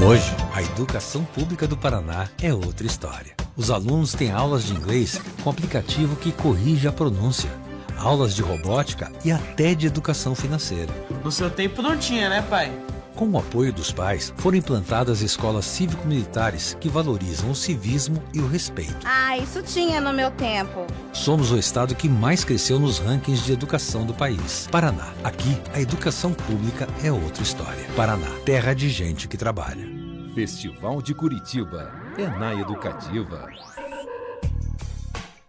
[0.00, 3.34] Hoje, a educação pública do Paraná é outra história.
[3.56, 7.50] Os alunos têm aulas de inglês com aplicativo que corrige a pronúncia,
[7.96, 10.92] aulas de robótica e até de educação financeira.
[11.22, 12.72] No seu tempo não tinha, né, pai?
[13.14, 18.48] Com o apoio dos pais, foram implantadas escolas cívico-militares que valorizam o civismo e o
[18.48, 18.96] respeito.
[19.04, 20.84] Ah, isso tinha no meu tempo.
[21.12, 24.66] Somos o estado que mais cresceu nos rankings de educação do país.
[24.68, 25.14] Paraná.
[25.22, 27.84] Aqui, a educação pública é outra história.
[27.94, 29.86] Paraná, terra de gente que trabalha.
[30.34, 31.92] Festival de Curitiba.
[32.18, 33.48] É na Educativa.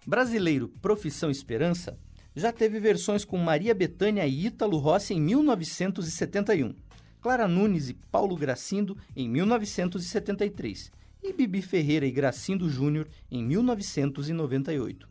[0.06, 1.98] Brasileiro Profissão Esperança
[2.36, 6.76] já teve versões com Maria Bethânia e Ítalo Rossi em 1971,
[7.22, 10.92] Clara Nunes e Paulo Gracindo em 1973
[11.24, 15.08] e Bibi Ferreira e Gracindo Júnior em 1998.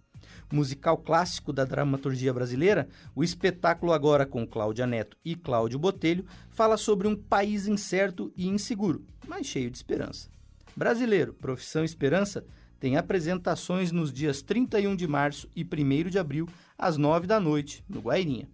[0.53, 6.77] Musical clássico da dramaturgia brasileira, o espetáculo agora com Cláudia Neto e Cláudio Botelho fala
[6.77, 10.29] sobre um país incerto e inseguro, mas cheio de esperança.
[10.77, 12.45] Brasileiro, Profissão Esperança,
[12.79, 16.49] tem apresentações nos dias 31 de março e 1 de abril,
[16.79, 18.49] às 9 da noite, no Guairinha.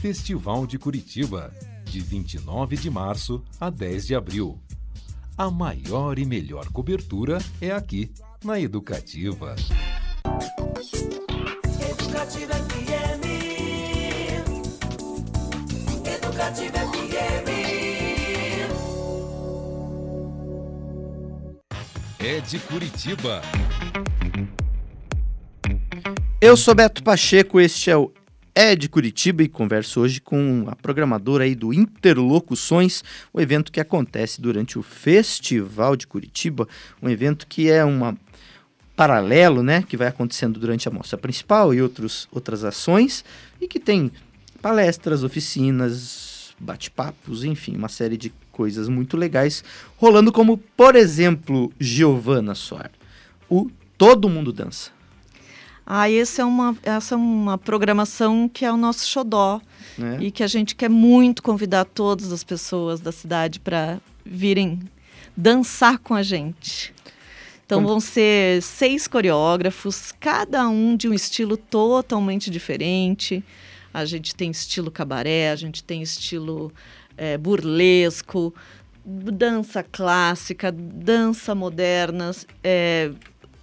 [0.00, 1.52] Festival de Curitiba,
[1.84, 4.60] de 29 de março a 10 de abril.
[5.36, 8.10] A maior e melhor cobertura é aqui,
[8.44, 9.52] na Educativa.
[9.52, 9.97] Educativa
[22.48, 23.42] de Curitiba.
[26.40, 28.10] Eu sou Beto Pacheco, este é o
[28.54, 33.78] É de Curitiba e converso hoje com a programadora aí do Interlocuções, o evento que
[33.78, 36.66] acontece durante o Festival de Curitiba,
[37.02, 38.16] um evento que é uma
[38.96, 43.26] paralelo, né, que vai acontecendo durante a mostra principal e outros, outras ações
[43.60, 44.10] e que tem
[44.62, 49.62] palestras, oficinas, bate-papos, enfim, uma série de coisas muito legais
[49.96, 52.90] rolando como, por exemplo, Giovana Soar,
[53.48, 54.90] o Todo Mundo Dança.
[55.86, 59.60] Ah, esse é uma, essa é uma programação que é o nosso xodó
[59.96, 60.18] né?
[60.20, 64.80] e que a gente quer muito convidar todas as pessoas da cidade para virem
[65.36, 66.92] dançar com a gente.
[67.64, 73.44] Então vão ser seis coreógrafos, cada um de um estilo totalmente diferente.
[73.94, 76.72] A gente tem estilo cabaré, a gente tem estilo
[77.18, 78.54] eh, burlesco,
[79.04, 82.30] dança clássica, dança moderna,
[82.64, 83.10] eh,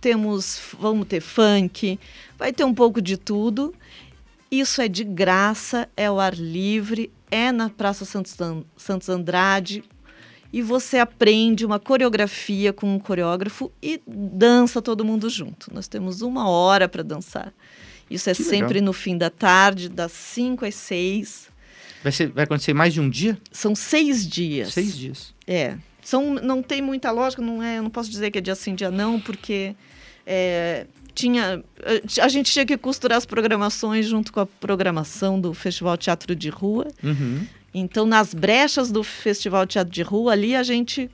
[0.01, 1.99] temos, vamos ter funk,
[2.37, 3.73] vai ter um pouco de tudo.
[4.51, 9.83] Isso é de graça, é ao ar livre, é na Praça Santos, An- Santos Andrade.
[10.53, 15.73] E você aprende uma coreografia com um coreógrafo e dança todo mundo junto.
[15.73, 17.51] Nós temos uma hora para dançar.
[18.09, 18.85] Isso é Que sempre legal.
[18.85, 21.49] no fim da tarde, das 5 às 6.
[22.05, 23.35] Vai, ser, vai acontecer mais de um dia?
[23.51, 24.71] São seis dias.
[24.71, 25.33] Seis dias.
[25.47, 25.75] É.
[26.03, 28.75] São, não tem muita lógica, não é, eu não posso dizer que é dia sim,
[28.75, 29.75] dia não, porque
[30.23, 30.85] é,
[31.15, 31.63] tinha,
[32.21, 36.47] a gente tinha que costurar as programações junto com a programação do Festival Teatro de
[36.47, 36.85] Rua.
[37.03, 37.47] Uhum.
[37.73, 41.09] Então, nas brechas do Festival Teatro de Rua, ali a gente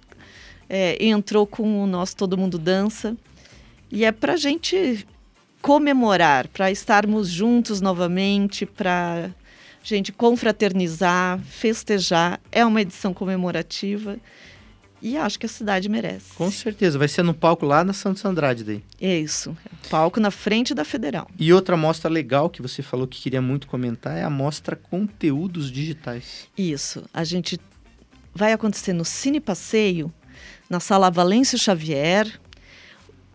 [0.67, 3.15] é, entrou com o nosso Todo Mundo Dança.
[3.89, 5.07] E é para a gente
[5.61, 9.31] comemorar, para estarmos juntos novamente, para
[9.83, 12.39] gente confraternizar, festejar.
[12.51, 14.17] É uma edição comemorativa
[15.01, 16.33] e acho que a cidade merece.
[16.35, 18.83] Com certeza, vai ser no palco lá na Santos Andrade daí.
[18.99, 19.57] É isso.
[19.89, 21.27] Palco na frente da Federal.
[21.39, 25.71] E outra mostra legal que você falou que queria muito comentar é a mostra Conteúdos
[25.71, 26.47] Digitais.
[26.55, 27.03] Isso.
[27.11, 27.59] A gente
[28.33, 30.13] vai acontecer no Cine Passeio,
[30.69, 32.39] na sala Valêncio Xavier.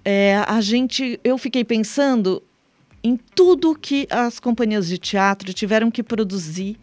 [0.04, 2.40] É, a gente, eu fiquei pensando
[3.06, 6.76] em tudo que as companhias de teatro tiveram que produzir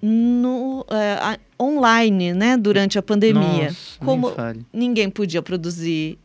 [0.00, 3.68] no a- online, né, durante a pandemia.
[3.68, 4.28] Nossa, Como
[4.72, 6.18] ninguém podia produzir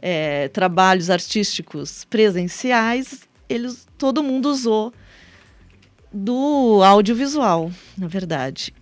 [0.00, 4.92] é, trabalhos artísticos presenciais, eles, todo mundo usou
[6.12, 8.74] do audiovisual, na verdade.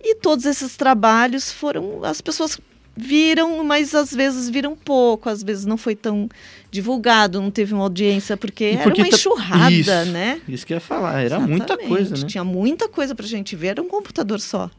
[0.00, 2.04] E todos esses trabalhos foram.
[2.04, 2.58] As pessoas
[2.96, 6.28] viram, mas às vezes viram pouco, às vezes não foi tão
[6.70, 10.40] divulgado, não teve uma audiência, porque, E era porque uma tá- enxurrada, Isso, né?
[10.48, 12.26] Isso que eu ia falar, era muita Exatamente, coisa, né?
[12.26, 14.70] Tinha muita coisa pra gente ver, era um computador só.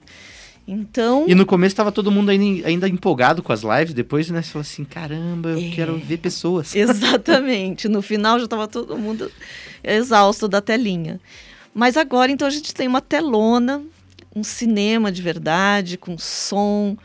[0.67, 1.25] Então.
[1.27, 4.51] E no começo tava todo mundo ainda, ainda empolgado com as lives, depois, né, você
[4.51, 5.69] falou assim, caramba, eu É.
[5.71, 6.73] quero ver pessoas.
[6.75, 7.87] Exatamente.
[7.89, 9.31] No final já estava todo mundo
[9.83, 11.19] exausto da telinha.
[11.73, 13.81] Mas agora, então, a gente tem uma telona,
[14.35, 16.95] um cinema de verdade, com som.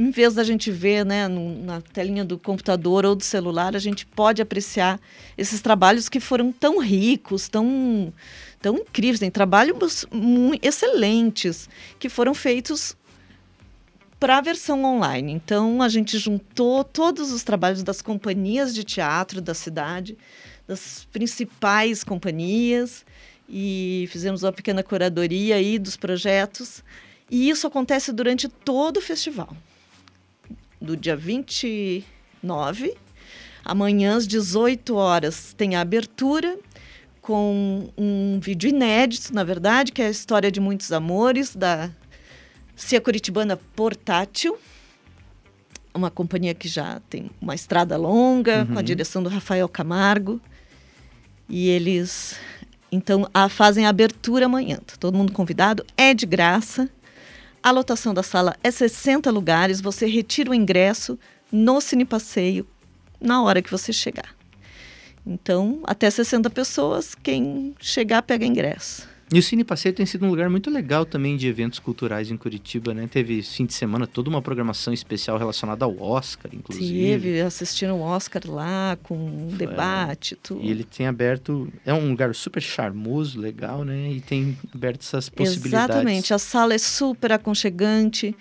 [0.00, 4.06] Em vez da gente ver né, na telinha do computador ou do celular, a gente
[4.06, 5.00] pode apreciar
[5.36, 8.14] esses trabalhos que foram tão ricos, tão,
[8.62, 9.18] tão incríveis.
[9.18, 10.06] Tem trabalhos
[10.62, 11.68] excelentes
[11.98, 12.96] que foram feitos
[14.20, 15.32] para a versão online.
[15.32, 20.16] Então, a gente juntou todos os trabalhos das companhias de teatro da cidade,
[20.68, 23.04] das principais companhias,
[23.48, 26.84] e fizemos uma pequena curadoria aí dos projetos.
[27.28, 29.56] E isso acontece durante todo o festival.
[30.80, 32.94] Do dia 29,
[33.64, 36.56] amanhã às 18 horas, tem a abertura
[37.20, 41.90] com um vídeo inédito, na verdade, que é a história de muitos amores da
[42.76, 44.56] Cia Curitibana Portátil,
[45.92, 48.82] uma companhia que já tem uma estrada longa, com a Uhum.
[48.82, 50.40] direção do Rafael Camargo.
[51.48, 52.38] E eles,
[52.92, 54.78] então, a, fazem a abertura amanhã.
[54.86, 56.88] Tá todo mundo convidado, é de graça.
[57.62, 61.18] A lotação da sala é 60 lugares, você retira o ingresso
[61.50, 62.66] no Cine Passeio
[63.20, 64.34] na hora que você chegar.
[65.26, 69.08] Então, até 60 pessoas, quem chegar pega ingresso.
[69.32, 72.36] E o Cine Passeio tem sido um lugar muito legal também de eventos culturais em
[72.36, 73.06] Curitiba, né?
[73.10, 76.88] Teve fim de semana toda uma programação especial relacionada ao Oscar, inclusive.
[76.88, 80.64] Teve, assistiram o Oscar lá, com um debate, tudo.
[80.64, 81.70] E ele tem aberto.
[81.84, 84.12] É um lugar super charmoso, legal, né?
[84.12, 85.96] E tem aberto essas possibilidades.
[85.96, 88.34] Exatamente, a sala é super aconchegante.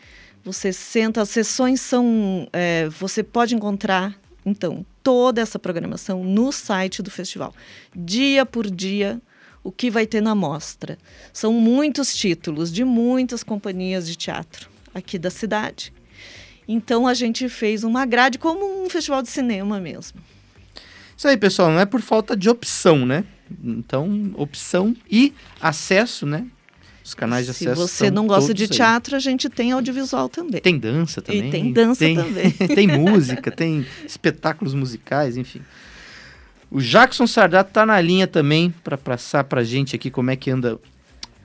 [0.46, 2.48] Você senta, as sessões são.
[2.54, 7.54] é, você pode encontrar, então, toda essa programação no site do festival.
[7.94, 9.22] Dia por dia,
[9.68, 10.98] o que vai ter na mostra.
[11.34, 15.92] São muitos títulos de muitas companhias de teatro aqui da cidade.
[16.66, 20.22] Então a gente fez uma grade como um festival de cinema mesmo.
[21.18, 23.26] Isso aí, pessoal, não é por falta de opção, né?
[23.62, 26.48] Então, opção e acesso, né?
[27.04, 27.88] Os canais de Se acesso.
[27.88, 28.70] você estão não gosta de aí.
[28.70, 30.62] teatro, a gente tem audiovisual também.
[30.62, 31.50] Tem dança também.
[31.50, 32.52] E tem dança tem, também.
[32.74, 35.62] tem música, tem espetáculos musicais, enfim.
[36.70, 40.52] O Jackson Sardato tá na linha também para passar pra gente aqui como é que
[40.52, 40.78] anda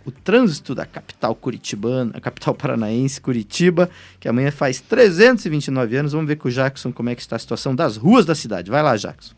[0.04, 6.12] o trânsito da capital curitibana, a capital paranaense, Curitiba, que amanhã faz 329 anos.
[6.12, 8.68] Vamos ver com o Jackson como é que está a situação das ruas da cidade.
[8.68, 9.34] Vai lá, Jackson.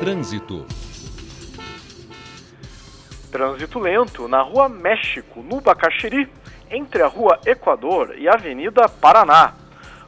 [0.00, 0.66] Trânsito.
[3.30, 6.28] Trânsito lento na Rua México, no Bacaxiri,
[6.68, 9.61] entre a Rua Equador e a Avenida Paraná.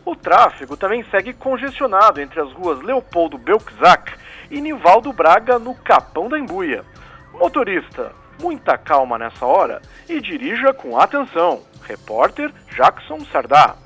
[0.05, 4.13] O tráfego também segue congestionado entre as ruas Leopoldo Belkzac
[4.51, 6.85] e Nivaldo Braga, no Capão da Embuia.
[7.33, 11.63] Motorista, muita calma nessa hora e dirija com atenção.
[11.87, 13.77] Repórter Jackson Sardá.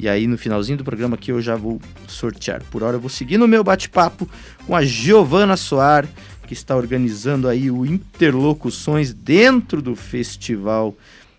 [0.00, 2.62] E aí, no finalzinho do programa aqui, eu já vou sortear.
[2.70, 4.28] Por hora, eu vou seguir no meu bate-papo
[4.66, 6.08] com a Giovana Soar,
[6.46, 10.96] que está organizando aí o Interlocuções dentro do Festival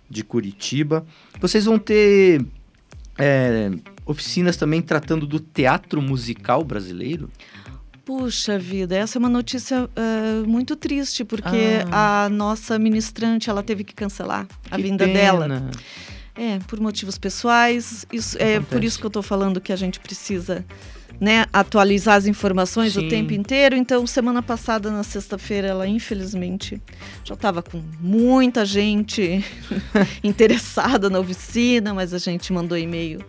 [0.09, 1.05] de Curitiba.
[1.39, 2.45] Vocês vão ter
[3.17, 3.71] é,
[4.05, 7.29] oficinas também tratando do teatro musical brasileiro?
[8.05, 13.85] Puxa vida, essa é uma notícia eh, muito triste, porque a nossa ministrante ela teve
[13.85, 14.75] que cancelar a Ah.
[14.75, 15.47] Que vinda pena.
[15.47, 15.71] dela.
[16.35, 18.05] É, por motivos pessoais.
[18.11, 20.65] Isso, é por isso que eu estou falando que a gente precisa
[21.19, 23.05] né, atualizar as informações Sim.
[23.05, 23.75] o tempo inteiro.
[23.75, 26.81] Então, semana passada, na sexta-feira, ela infelizmente
[27.23, 29.43] já estava com muita gente
[30.23, 33.23] interessada na oficina, mas a gente mandou e-mail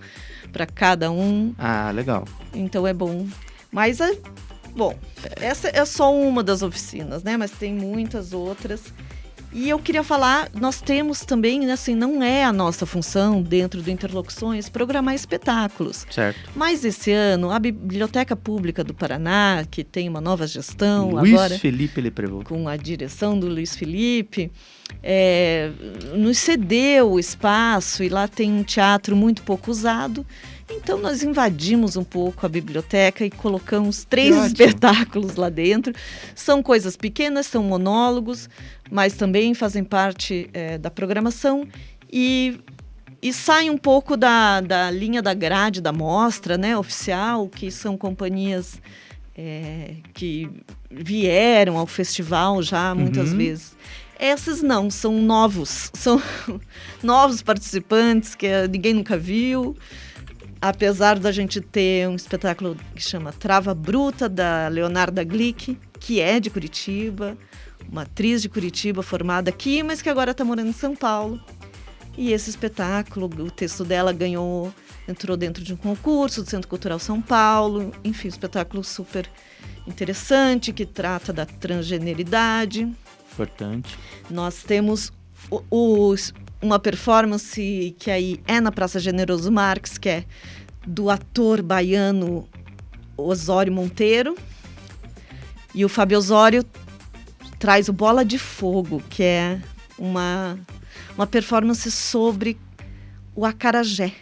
[0.53, 1.55] para cada um.
[1.59, 2.27] Ah, legal.
[2.55, 3.27] Então é bom.
[3.71, 4.13] Mas a-
[4.77, 4.99] Bom,
[5.37, 7.37] essa é só uma das oficinas, né?
[7.37, 8.83] Mas tem muitas outras.
[9.55, 13.89] E eu queria falar, nós temos também, assim, não é a nossa função dentro do
[13.89, 16.05] Interlocuções programar espetáculos.
[16.11, 16.51] Certo.
[16.57, 21.57] Mas esse ano, a Biblioteca Pública do Paraná, que tem uma nova gestão Luiz agora,
[21.57, 22.43] Felipe Leprevô.
[22.43, 24.51] com a direção do Luiz Felipe,
[25.01, 25.71] é,
[26.15, 30.27] nos cedeu o espaço e lá tem um teatro muito pouco usado.
[30.71, 35.93] Então nós invadimos um pouco a biblioteca e colocamos três espetáculos lá dentro.
[36.35, 38.49] São coisas pequenas, são monólogos,
[38.91, 41.66] mas também fazem parte é, da programação
[42.12, 42.61] e,
[43.22, 47.97] e saem um pouco da, da linha da grade da mostra né, oficial, que são
[47.97, 48.80] companhias
[49.37, 50.49] é, que
[50.91, 53.39] vieram ao festival já muitas Uhum.
[53.39, 53.76] vezes.
[54.18, 56.22] Esses não, são novos, são
[57.03, 59.76] novos participantes que eh, ninguém nunca viu.
[60.61, 66.39] Apesar da gente ter um espetáculo que chama Trava Bruta, da Leonarda Glick, que é
[66.41, 67.37] de Curitiba,
[67.91, 71.41] uma atriz de Curitiba formada aqui, mas que agora está morando em São Paulo.
[72.16, 74.72] E esse espetáculo, o texto dela ganhou,
[75.09, 77.93] entrou dentro de um concurso do Centro Cultural São Paulo.
[78.05, 79.28] Enfim, um espetáculo super
[79.87, 82.91] interessante que trata da transgeneridade.
[83.32, 83.99] Importante.
[84.30, 85.12] Nós temos
[85.51, 86.32] o- os-
[86.62, 90.24] uma performance que aí é na Praça Generoso Marques, que é
[90.87, 92.49] do ator baiano
[93.16, 94.37] Osório Monteiro.
[95.74, 96.64] E o Fábio Osório
[97.65, 99.59] traz o Bola de Fogo, que é
[99.99, 100.59] uma,
[101.17, 102.59] uma performance sobre
[103.35, 104.12] o acarajé,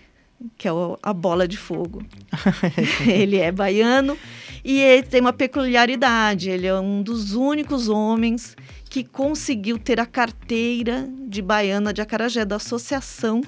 [0.57, 2.05] que é o- a bola de fogo.
[3.05, 4.17] ele é baiano
[4.65, 6.51] e ele tem uma peculiaridade.
[6.51, 8.57] Ele é um dos únicos homens
[8.89, 13.43] que conseguiu ter a carteira de baiana de acarajé da associação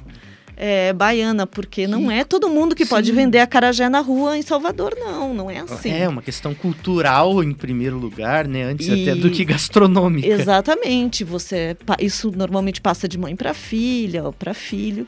[0.56, 3.16] é, baiana, porque não é todo mundo que pode Sim.
[3.16, 5.90] vender acarajé na rua em Salvador, não, não é assim.
[5.90, 8.62] É uma questão cultural em primeiro lugar, né?
[8.64, 10.28] Antes E- até do que gastronômica.
[10.28, 15.06] Exatamente, você isso normalmente passa de mãe para filha ou para filho.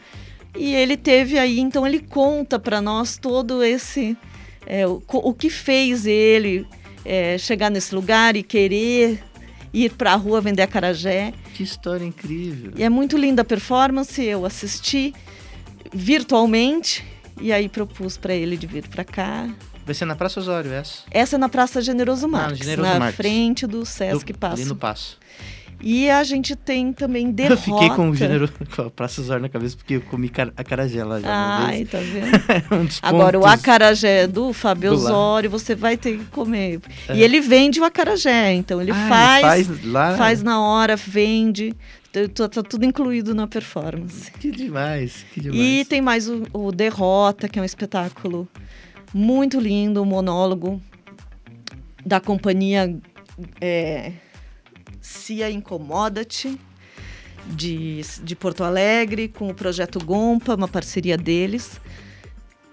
[0.59, 4.17] E ele teve aí, então ele conta para nós todo esse
[4.67, 6.67] é, o, o que fez ele
[7.05, 9.23] é, chegar nesse lugar e querer
[9.73, 11.33] ir para a rua vender acarajé.
[11.55, 12.73] Que história incrível.
[12.77, 15.15] E é muito linda a performance, eu assisti
[15.93, 17.05] virtualmente
[17.41, 19.49] e aí propus para ele de vir para cá.
[19.85, 21.03] Vai ser na Praça Osório essa.
[21.11, 23.17] Essa é na Praça Generoso Ah, Marques, Generoso na Marques.
[23.17, 24.55] frente do Sesc Do- Passo.
[24.61, 25.19] Ali no Passo.
[25.79, 27.53] E a gente tem também derrota.
[27.71, 30.51] Eu fiquei com o gênero com a Praça Osório na cabeça porque eu comi car-
[30.57, 31.29] acarajé lá já.
[31.31, 32.33] Ai, tá vendo?
[32.81, 34.97] um dos Agora, o acarajé do Fábio do.
[34.97, 36.81] Osório, você vai ter que comer.
[37.07, 37.17] É.
[37.17, 40.17] E ele vende o acarajé, então ele Ah, ele faz, faz lá?
[40.17, 41.75] faz na hora, vende.
[42.35, 44.31] Tá, tá tudo incluído na performance.
[44.33, 45.61] Que demais, que demais.
[45.61, 48.49] E tem mais o, o Derrota, que é um espetáculo
[49.13, 50.81] muito lindo, um monólogo
[52.05, 52.99] da companhia
[53.61, 54.13] é,
[55.01, 56.59] Cia Incomoda-te,
[57.47, 61.81] de, de Porto Alegre, com o projeto Gompa, uma parceria deles.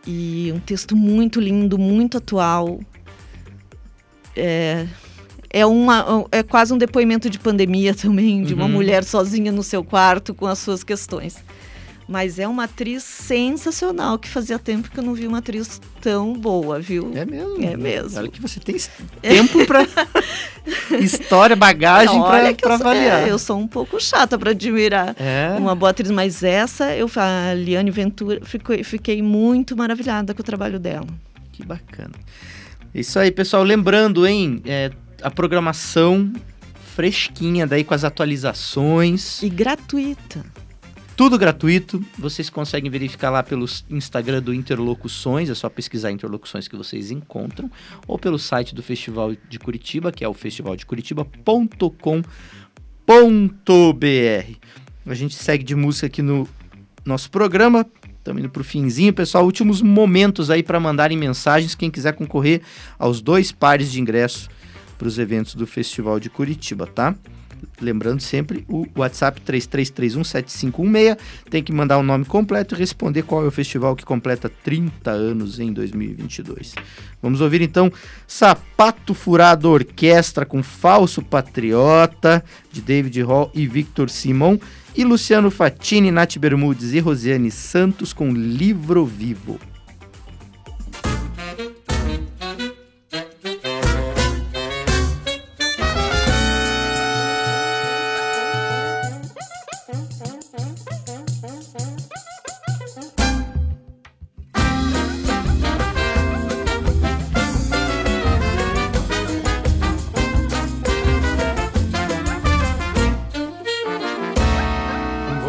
[0.07, 2.79] E um texto muito lindo, muito atual.
[4.35, 4.87] É,
[5.53, 8.71] é, uma, é quase um depoimento de pandemia também, de uma Uhum.
[8.71, 11.37] mulher sozinha no seu quarto com as suas questões.
[12.05, 16.33] Mas é uma atriz sensacional, que fazia tempo que eu não vi uma atriz tão
[16.33, 17.09] boa, viu?
[17.15, 17.63] É mesmo?
[17.63, 18.19] É mesmo.
[18.19, 18.75] Olha que você tem
[19.21, 19.87] tempo pra
[20.99, 22.25] história, bagagem sou-
[22.71, 23.25] avaliar.
[23.27, 25.55] é, eu sou um pouco chata para admirar É?
[25.57, 30.45] uma boa atriz, mas essa, eu, a Liane Ventura, fiquei, fiquei muito maravilhada com o
[30.45, 31.07] trabalho dela.
[31.53, 32.11] Que bacana.
[32.93, 33.63] Isso aí, pessoal.
[33.63, 34.61] Lembrando, hein?
[34.65, 34.91] é,
[35.23, 36.31] a programação
[36.95, 39.41] fresquinha daí com as atualizações.
[39.41, 40.45] E gratuita.
[41.15, 42.03] Tudo gratuito.
[42.17, 45.49] Vocês conseguem verificar lá pelo Instagram do Interlocuções.
[45.49, 47.71] É só pesquisar Interlocuções que vocês encontram.
[48.07, 52.23] Ou pelo site do Festival de Curitiba, que é o festivaldecuritiba.com.br.
[55.05, 56.47] A gente segue de música aqui no
[57.05, 57.85] nosso programa.
[58.17, 59.45] Estamos indo pro finzinho, pessoal.
[59.45, 61.75] Últimos momentos aí para mandarem mensagens.
[61.75, 62.61] Quem quiser concorrer
[62.97, 64.49] aos dois pares de ingresso
[64.97, 67.15] para os eventos do Festival de Curitiba, tá?
[67.81, 71.17] Lembrando sempre o WhatsApp 33317516.
[71.49, 75.11] Tem que mandar o nome completo e responder qual é o festival que completa 30
[75.11, 76.75] anos em 2022.
[77.21, 77.91] Vamos ouvir então
[78.27, 84.57] Sapato Furado Orquestra com Falso Patriota, de David Hall e Victor Simon.
[84.95, 89.59] E Luciano Fatini, Nath Bermudes e Rosiane Santos com Livro Vivo.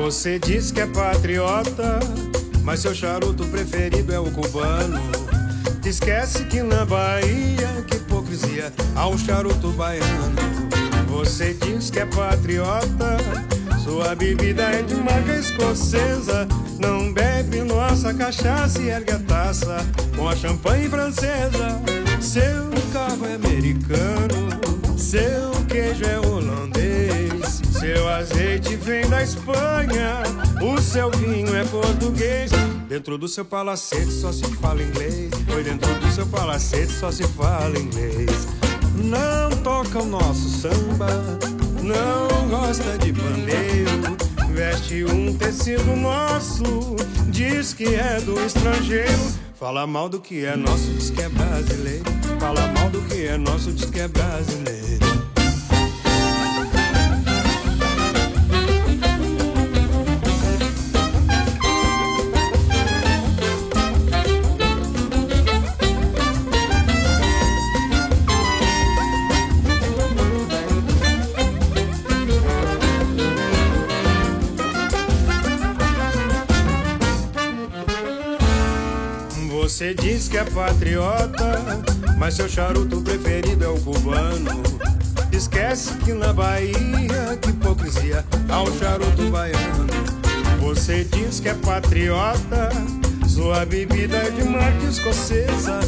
[0.04, 1.98] Você diz que é patriota,
[2.62, 5.00] mas seu charuto preferido é o cubano.
[5.82, 10.36] Esquece que na Bahia, que hipocrisia, há um charuto baiano.
[11.08, 13.16] Você diz que é patriota,
[13.82, 16.46] sua bebida é de marca escocesa.
[16.78, 19.78] Não bebe nossa cachaça e ergue a taça
[20.14, 21.80] com a champanhe francesa.
[22.20, 27.33] Seu carro é americano, seu queijo é holandês.
[27.84, 30.22] Seu azeite vem da Espanha,
[30.62, 32.50] o seu vinho é português.
[32.88, 35.30] Dentro do seu palacete só se fala inglês.
[35.46, 38.48] Foi dentro do seu palacete só se fala inglês.
[38.94, 41.10] Não toca o nosso samba,
[41.82, 44.16] não gosta de pandeiro.
[44.54, 46.96] Veste um tecido nosso,
[47.28, 49.34] diz que é do estrangeiro.
[49.60, 52.04] Fala mal do que é nosso, diz que é brasileiro.
[52.40, 55.23] Fala mal do que é nosso, diz que é brasileiro.
[80.34, 81.62] Que é patriota,
[82.18, 84.64] mas seu charuto preferido é o cubano.
[85.30, 89.86] Esquece que na Bahia, que hipocrisia, um charuto baiano.
[90.58, 92.68] Você diz que é patriota,
[93.28, 95.78] sua bebida é de marca escocesa.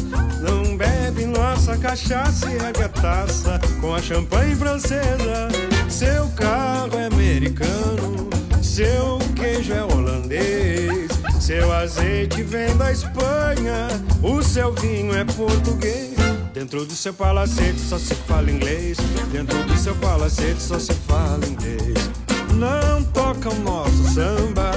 [0.41, 5.49] Não bebe nossa cachaça e ergue a taça com a champanhe francesa.
[5.89, 8.29] Seu carro é americano,
[8.61, 11.06] seu queijo é holandês.
[11.47, 13.87] Seu azeite vem da Espanha,
[14.21, 16.13] o seu vinho é português.
[16.53, 18.97] Dentro do seu palacete só se fala inglês.
[19.31, 22.09] Dentro do seu palacete só se fala inglês.
[22.53, 24.73] Não toca o nosso samba,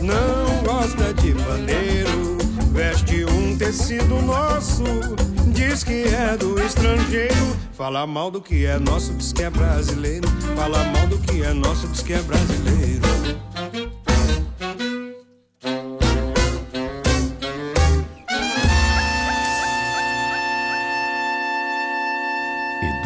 [0.00, 2.38] não gosta de pandeiro.
[2.72, 4.84] Veste um tecido nosso,
[5.48, 7.54] diz que é do estrangeiro.
[7.74, 10.26] Fala mal do que é nosso, diz que é brasileiro.
[10.56, 13.09] Fala mal do que é nosso, diz que é brasileiro.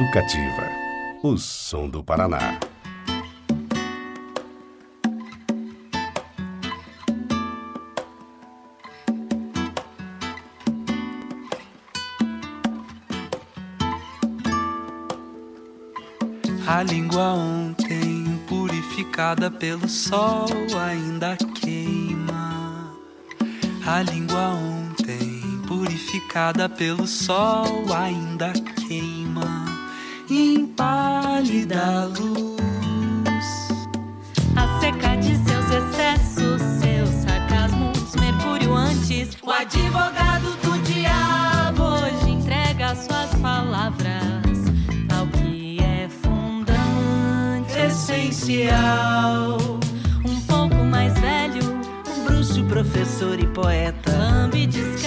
[0.05, 0.69] Educativa.
[1.23, 2.61] O som do Paraná.
[16.67, 20.47] A língua ontem, purificada pelo sol,
[20.87, 22.93] ainda queima.
[23.87, 28.53] A língua ontem, purificada pelo sol, ainda
[28.87, 29.24] queima.
[30.37, 32.59] Impálida luz.
[34.57, 42.97] A seca de seus excessos, seus sarcasmos, Mercúrio antes, o advogado do diabo hoje entrega
[42.97, 44.59] suas palavras
[45.17, 49.57] ao que é fundante, essencial.
[50.25, 51.63] Um pouco mais velho,
[52.09, 54.11] um bruxo, professor e poeta.
[54.19, 55.04] lambe discreto,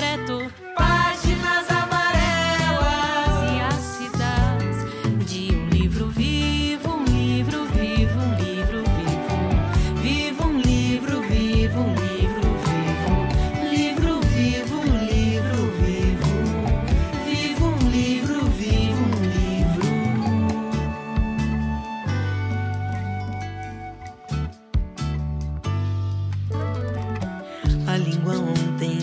[28.08, 29.00] língua ontem,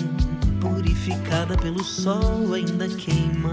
[0.61, 3.53] purificada pelo sol, ainda queima.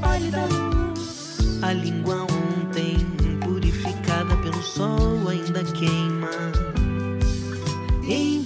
[0.00, 1.60] Pálida luz.
[1.62, 2.96] A língua ontem,
[3.40, 6.30] purificada pelo sol, ainda queima.
[8.08, 8.43] Em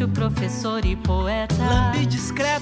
[0.00, 2.59] bruxo, professor e poeta, lambe discreto,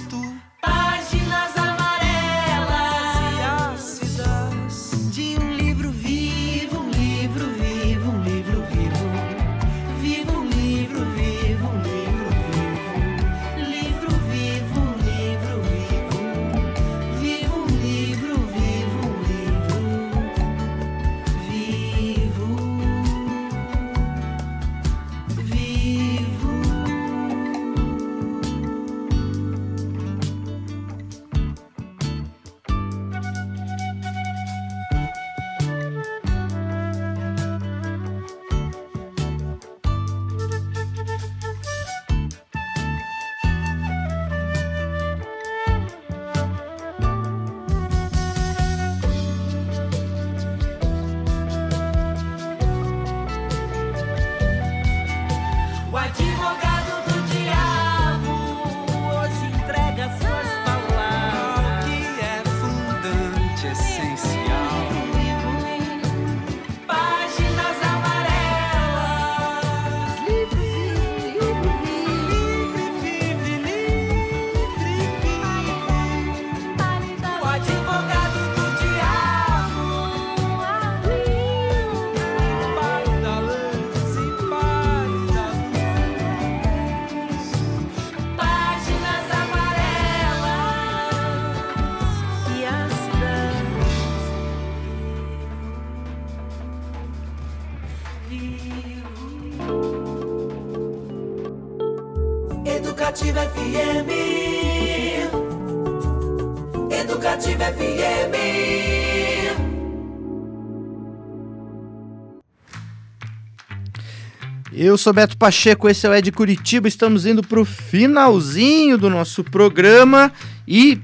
[114.88, 116.88] Eu sou Beto Pacheco, esse é o Ed Curitiba.
[116.88, 120.32] Estamos indo para o finalzinho do nosso programa
[120.66, 120.98] e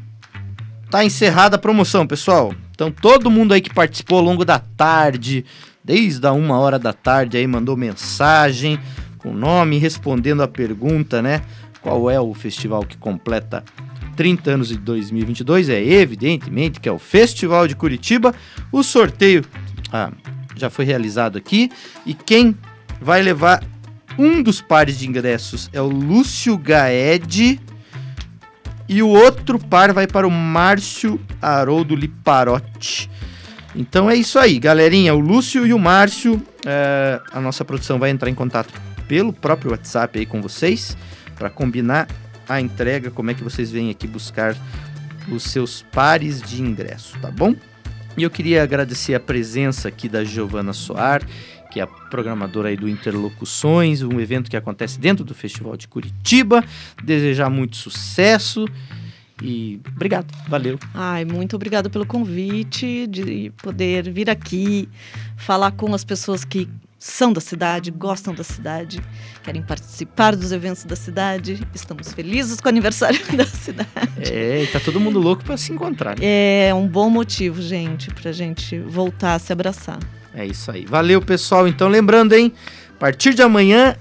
[0.90, 2.54] tá encerrada a promoção, pessoal.
[2.70, 5.44] Então todo mundo aí que participou ao longo da tarde,
[5.84, 8.80] desde a uma hora da tarde aí mandou mensagem
[9.18, 11.42] com nome, respondendo a pergunta, né?
[11.82, 13.62] Qual é o festival que completa
[14.16, 15.68] 30 anos de 2022?
[15.68, 18.34] É evidentemente que é o Festival de Curitiba.
[18.72, 19.44] O sorteio
[19.92, 20.10] ah,
[20.56, 21.70] já foi realizado aqui
[22.06, 22.56] e quem
[22.98, 23.62] vai levar
[24.18, 27.60] um dos pares de ingressos é o Lúcio Gaed
[28.88, 33.10] e o outro par vai para o Márcio Haroldo Liparotti.
[33.74, 35.14] Então é isso aí, galerinha.
[35.14, 38.72] O Lúcio e o Márcio, é, a nossa produção vai entrar em contato
[39.08, 40.96] pelo próprio WhatsApp aí com vocês
[41.34, 42.06] para combinar
[42.48, 44.54] a entrega, como é que vocês vêm aqui buscar
[45.28, 47.54] os seus pares de ingresso, tá bom?
[48.16, 51.22] E eu queria agradecer a presença aqui da Giovana Soar,
[51.74, 55.88] que é a programadora aí do Interlocuções, um evento que acontece dentro do Festival de
[55.88, 56.62] Curitiba.
[57.02, 58.64] Desejar muito sucesso
[59.42, 60.78] e obrigado, valeu.
[60.94, 64.88] Ai, muito obrigada pelo convite de poder vir aqui
[65.36, 69.02] falar com as pessoas que são da cidade, gostam da cidade,
[69.42, 71.60] querem participar dos eventos da cidade.
[71.74, 73.90] Estamos felizes com o aniversário da cidade.
[74.20, 76.16] É, e tá todo mundo louco para se encontrar.
[76.20, 76.68] Né?
[76.68, 79.98] É um bom motivo, gente, pra gente voltar a se abraçar.
[80.34, 80.84] É isso aí.
[80.84, 81.66] Valeu, pessoal.
[81.68, 82.52] Então, lembrando, hein?
[82.96, 83.96] A partir de amanhã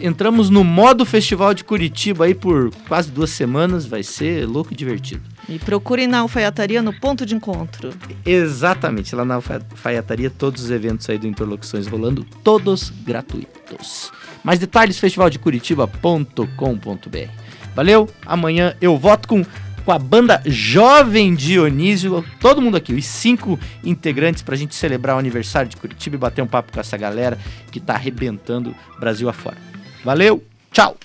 [0.00, 3.84] entramos no modo Festival de Curitiba aí por quase duas semanas.
[3.86, 5.22] Vai ser louco e divertido.
[5.48, 7.90] E procurem na alfaiataria no ponto de encontro.
[8.24, 14.10] Exatamente, lá na alfa- alfaiataria, todos os eventos aí do Interlocuções rolando, todos gratuitos.
[14.42, 17.30] Mais detalhes, festivaldecuritiba.com.br.
[17.74, 19.44] Valeu, amanhã eu voto com,
[19.86, 25.18] com a banda Jovem Dionísio, todo mundo aqui, os cinco integrantes pra gente celebrar o
[25.20, 27.38] aniversário de Curitiba e bater um papo com essa galera
[27.70, 29.56] que tá arrebentando Brasil afora.
[30.04, 30.96] Valeu, tchau!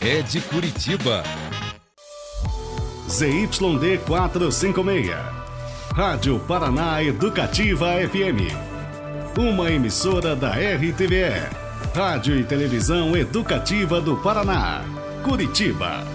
[0.00, 1.22] É de Curitiba.
[3.08, 5.10] ZYD 456.
[5.94, 8.71] Rádio Paraná Educativa FM.
[9.36, 11.48] Uma emissora da RTVE.
[11.94, 14.84] Rádio e Televisão Educativa do Paraná.
[15.24, 16.06] Curitiba.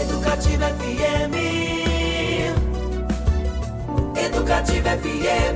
[0.00, 1.34] Educativa FM.
[4.16, 5.53] Educativa FM.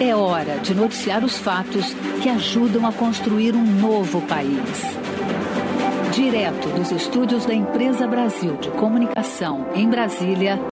[0.00, 1.92] É hora de noticiar os fatos
[2.22, 4.82] que ajudam a construir um novo país.
[6.12, 10.58] Direto dos estúdios da Empresa Brasil de Comunicação, em Brasília,